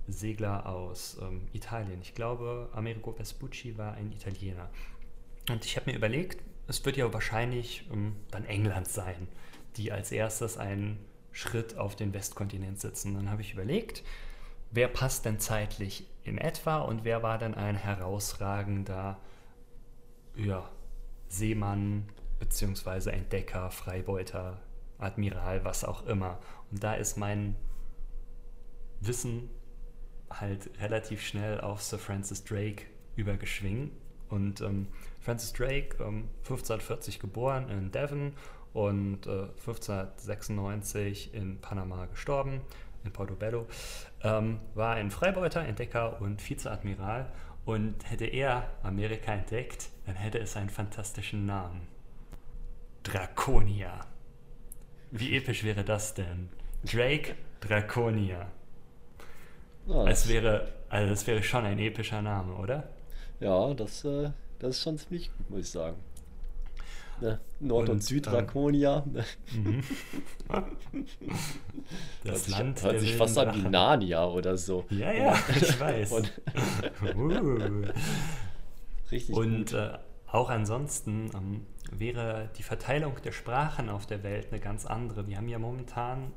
[0.08, 2.00] Segler aus ähm, Italien.
[2.02, 4.70] Ich glaube, Amerigo Vespucci war ein Italiener.
[5.50, 9.28] Und ich habe mir überlegt, es wird ja wahrscheinlich ähm, dann England sein,
[9.76, 10.98] die als erstes einen
[11.32, 13.14] Schritt auf den Westkontinent setzen.
[13.14, 14.02] Dann habe ich überlegt,
[14.70, 19.18] wer passt denn zeitlich in etwa und wer war denn ein herausragender
[20.36, 20.68] ja,
[21.28, 22.08] Seemann
[22.38, 23.10] bzw.
[23.10, 24.60] Entdecker, Freibeuter,
[24.98, 26.38] Admiral, was auch immer.
[26.70, 27.56] Und da ist mein
[29.00, 29.50] Wissen
[30.30, 32.84] halt relativ schnell auf Sir Francis Drake
[33.16, 33.90] übergeschwingen.
[34.28, 34.88] Und ähm,
[35.20, 38.32] Francis Drake, ähm, 1540 geboren in Devon
[38.72, 42.60] und äh, 1596 in Panama gestorben,
[43.04, 43.66] in Portobello,
[44.22, 47.32] ähm, war ein Freibeuter, Entdecker und Vizeadmiral.
[47.64, 51.88] Und hätte er Amerika entdeckt, dann hätte es einen fantastischen Namen.
[53.02, 54.06] Draconia.
[55.10, 56.48] Wie episch wäre das denn?
[56.84, 58.46] Drake Draconia.
[59.88, 62.88] Oh, es wäre, also das wäre schon ein epischer Name, oder?
[63.40, 65.96] Ja, das, äh, das ist schon ziemlich gut, muss ich sagen.
[67.20, 67.40] Ne?
[67.60, 68.26] Nord- und, und.
[68.26, 69.82] Ähm, mhm.
[72.24, 72.78] das hört Land.
[72.78, 74.84] Sich, hört sich fast an wie Narnia oder so.
[74.90, 76.12] Ja, ja, ich weiß.
[76.12, 76.32] und,
[77.02, 77.84] uh.
[79.10, 79.34] Richtig.
[79.34, 84.86] Und äh, auch ansonsten ähm, wäre die Verteilung der Sprachen auf der Welt eine ganz
[84.86, 85.26] andere.
[85.28, 86.32] Wir haben ja momentan,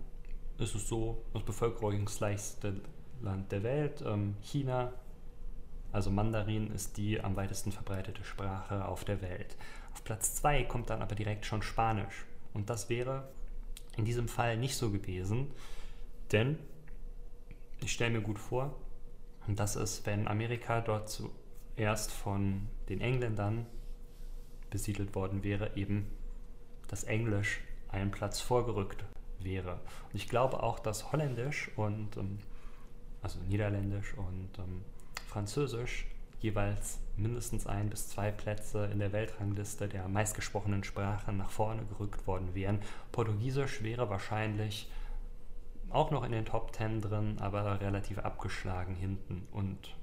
[0.58, 2.82] ist es so, das bevölkerungsreichste
[3.22, 4.04] Land der Welt.
[4.06, 4.94] Ähm, China,
[5.92, 9.58] also Mandarin, ist die am weitesten verbreitete Sprache auf der Welt.
[9.94, 12.26] Auf Platz 2 kommt dann aber direkt schon Spanisch.
[12.54, 13.30] Und das wäre
[13.98, 15.52] in diesem Fall nicht so gewesen,
[16.32, 16.60] denn
[17.82, 18.76] ich stelle mir gut vor,
[19.48, 21.10] dass es, wenn Amerika dort
[21.80, 23.66] zuerst von den Engländern
[24.70, 26.10] besiedelt worden wäre, eben
[26.90, 29.06] das Englisch einen Platz vorgerückt
[29.40, 29.80] wäre.
[30.12, 32.40] Und ich glaube auch, dass Holländisch und ähm,
[33.22, 34.82] also Niederländisch und ähm,
[35.28, 36.06] Französisch
[36.42, 42.28] jeweils mindestens ein bis zwei Plätze in der Weltrangliste der meistgesprochenen Sprachen nach vorne gerückt
[42.28, 42.82] worden wären.
[43.14, 44.92] Portugiesisch wäre wahrscheinlich
[45.92, 49.48] auch noch in den Top Ten drin, aber relativ abgeschlagen hinten.
[49.54, 49.96] Und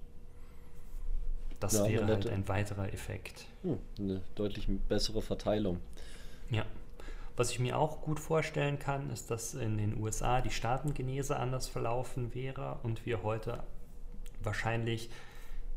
[1.61, 3.47] das ja, wäre halt ein weiterer Effekt.
[3.63, 5.79] Hm, eine deutlich bessere Verteilung.
[6.51, 6.65] Ja.
[7.37, 11.69] Was ich mir auch gut vorstellen kann, ist, dass in den USA die Staatengenese anders
[11.69, 13.63] verlaufen wäre und wir heute
[14.43, 15.11] wahrscheinlich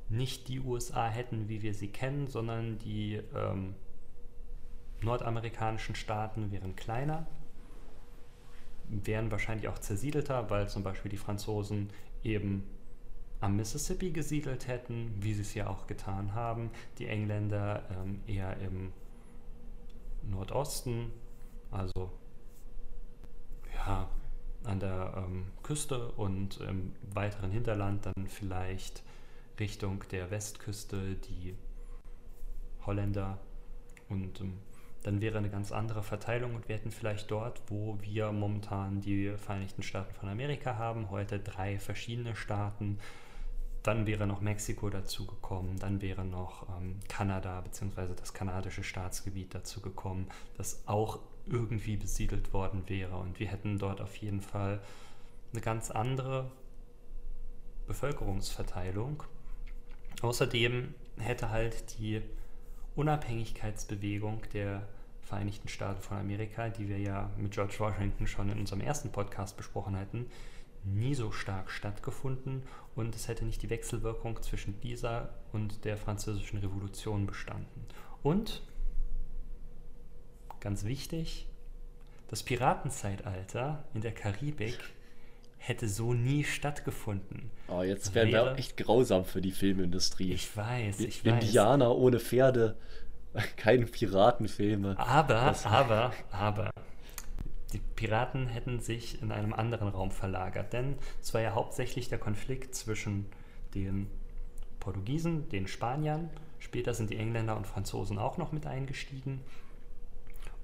[0.07, 3.75] nicht die USA hätten, wie wir sie kennen, sondern die ähm,
[5.01, 7.27] nordamerikanischen Staaten wären kleiner,
[8.87, 11.89] wären wahrscheinlich auch zersiedelter, weil zum Beispiel die Franzosen
[12.23, 12.63] eben
[13.41, 18.57] am Mississippi gesiedelt hätten, wie sie es ja auch getan haben, die Engländer ähm, eher
[18.57, 18.91] im
[20.23, 21.11] Nordosten
[21.71, 22.11] also
[23.73, 24.09] ja,
[24.63, 29.03] an der ähm, Küste und im weiteren Hinterland dann vielleicht
[29.59, 31.55] Richtung der Westküste die
[32.85, 33.37] Holländer
[34.09, 34.57] und ähm,
[35.03, 39.33] dann wäre eine ganz andere Verteilung und wir hätten vielleicht dort, wo wir momentan die
[39.37, 42.99] Vereinigten Staaten von Amerika haben, heute drei verschiedene Staaten.
[43.83, 48.13] Dann wäre noch Mexiko dazugekommen, dann wäre noch ähm, Kanada bzw.
[48.15, 50.27] das kanadische Staatsgebiet dazugekommen,
[50.57, 53.17] das auch irgendwie besiedelt worden wäre.
[53.17, 54.81] Und wir hätten dort auf jeden Fall
[55.53, 56.51] eine ganz andere
[57.87, 59.23] Bevölkerungsverteilung.
[60.21, 62.21] Außerdem hätte halt die
[62.95, 64.87] Unabhängigkeitsbewegung der
[65.21, 69.57] Vereinigten Staaten von Amerika, die wir ja mit George Washington schon in unserem ersten Podcast
[69.57, 70.25] besprochen hatten,
[70.83, 72.63] nie so stark stattgefunden
[72.95, 77.85] und es hätte nicht die Wechselwirkung zwischen dieser und der französischen Revolution bestanden.
[78.23, 78.61] Und
[80.59, 81.47] ganz wichtig,
[82.27, 84.77] das Piratenzeitalter in der Karibik
[85.57, 87.51] hätte so nie stattgefunden.
[87.67, 90.33] Oh, jetzt wären wir echt grausam für die Filmindustrie.
[90.33, 91.43] Ich weiß, ich weiß.
[91.43, 92.77] Indianer ohne Pferde,
[93.57, 94.97] keine Piratenfilme.
[94.97, 96.71] Aber, das aber, aber.
[97.73, 102.17] Die Piraten hätten sich in einem anderen Raum verlagert, denn es war ja hauptsächlich der
[102.17, 103.27] Konflikt zwischen
[103.75, 104.09] den
[104.79, 109.41] Portugiesen, den Spaniern, später sind die Engländer und Franzosen auch noch mit eingestiegen.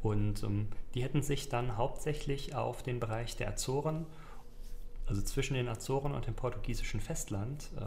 [0.02, 4.06] Und ähm, die hätten sich dann hauptsächlich auf den Bereich der Azoren,
[5.06, 7.86] also zwischen den Azoren und dem portugiesischen Festland äh,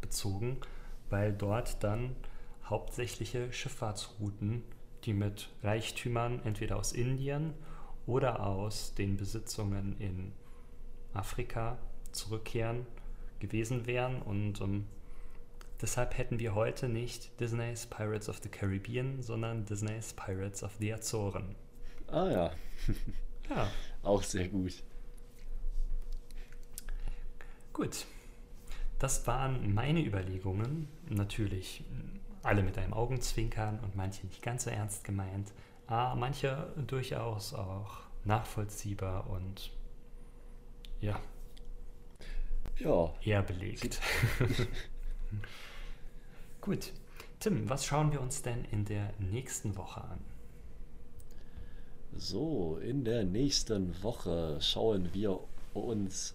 [0.00, 0.58] bezogen,
[1.08, 2.16] weil dort dann
[2.64, 4.62] hauptsächliche Schifffahrtsrouten,
[5.04, 7.75] die mit Reichtümern entweder aus Indien oder
[8.06, 10.32] aus den Besitzungen in
[11.12, 11.78] Afrika
[12.12, 12.86] zurückkehren
[13.40, 14.86] gewesen wären und ähm,
[15.80, 20.94] Deshalb hätten wir heute nicht Disneys Pirates of the Caribbean, sondern Disneys Pirates of the
[20.94, 21.54] Azoren.
[22.08, 22.50] Ah ja.
[23.50, 23.70] ja.
[24.02, 24.82] Auch sehr gut.
[27.74, 28.06] Gut.
[28.98, 30.88] Das waren meine Überlegungen.
[31.10, 31.84] Natürlich
[32.42, 35.52] alle mit einem Augenzwinkern und manche nicht ganz so ernst gemeint.
[35.86, 39.70] Aber manche durchaus auch nachvollziehbar und
[41.00, 41.20] ja.
[42.78, 43.14] Ja.
[43.22, 44.00] Eher belegt.
[46.60, 46.92] Gut.
[47.38, 50.20] Tim, was schauen wir uns denn in der nächsten Woche an?
[52.16, 55.38] So, in der nächsten Woche schauen wir
[55.74, 56.34] uns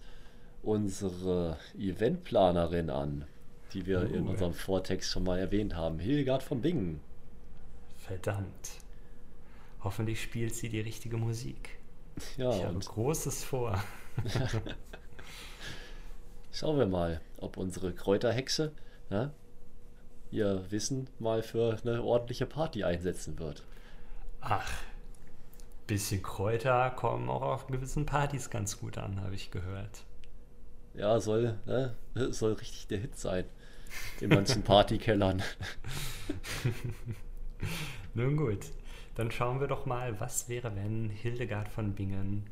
[0.62, 3.24] unsere Eventplanerin an,
[3.74, 4.14] die wir uh.
[4.14, 7.00] in unserem Vortext schon mal erwähnt haben, Hildegard von Bingen.
[7.98, 8.81] Verdammt.
[9.84, 11.70] Hoffentlich spielt sie die richtige Musik.
[12.36, 13.82] Ja, ich habe Großes vor.
[16.52, 18.72] Schauen wir mal, ob unsere Kräuterhexe
[19.10, 19.32] ja,
[20.30, 23.64] ihr Wissen mal für eine ordentliche Party einsetzen wird.
[24.40, 24.70] Ach,
[25.86, 30.04] bisschen Kräuter kommen auch auf gewissen Partys ganz gut an, habe ich gehört.
[30.94, 33.44] Ja, soll, ne, soll richtig der Hit sein.
[34.20, 35.42] In manchen Partykellern.
[38.14, 38.66] Nun gut,
[39.14, 42.48] dann schauen wir doch mal, was wäre, wenn Hildegard von Bingen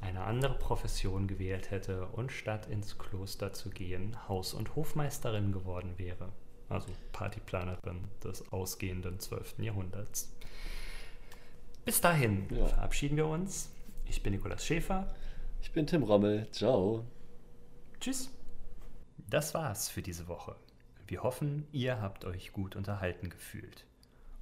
[0.00, 5.94] eine andere Profession gewählt hätte und statt ins Kloster zu gehen, Haus- und Hofmeisterin geworden
[5.96, 6.32] wäre
[6.72, 9.58] also Partyplanerin des ausgehenden 12.
[9.58, 10.32] Jahrhunderts.
[11.84, 12.66] Bis dahin ja.
[12.66, 13.70] verabschieden wir uns.
[14.06, 15.14] Ich bin Nikolaus Schäfer.
[15.60, 16.48] Ich bin Tim Rommel.
[16.50, 17.04] Ciao.
[18.00, 18.30] Tschüss.
[19.28, 20.56] Das war's für diese Woche.
[21.06, 23.84] Wir hoffen, ihr habt euch gut unterhalten gefühlt.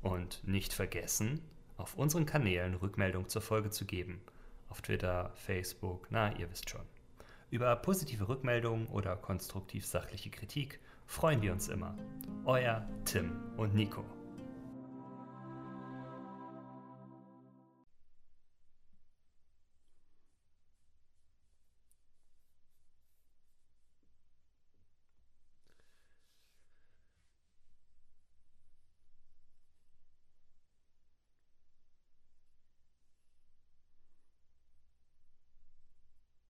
[0.02, 1.40] Und nicht vergessen,
[1.80, 4.20] auf unseren Kanälen Rückmeldung zur Folge zu geben.
[4.68, 6.82] Auf Twitter, Facebook, na, ihr wisst schon.
[7.50, 11.96] Über positive Rückmeldungen oder konstruktiv sachliche Kritik freuen wir uns immer.
[12.44, 14.04] Euer Tim und Nico.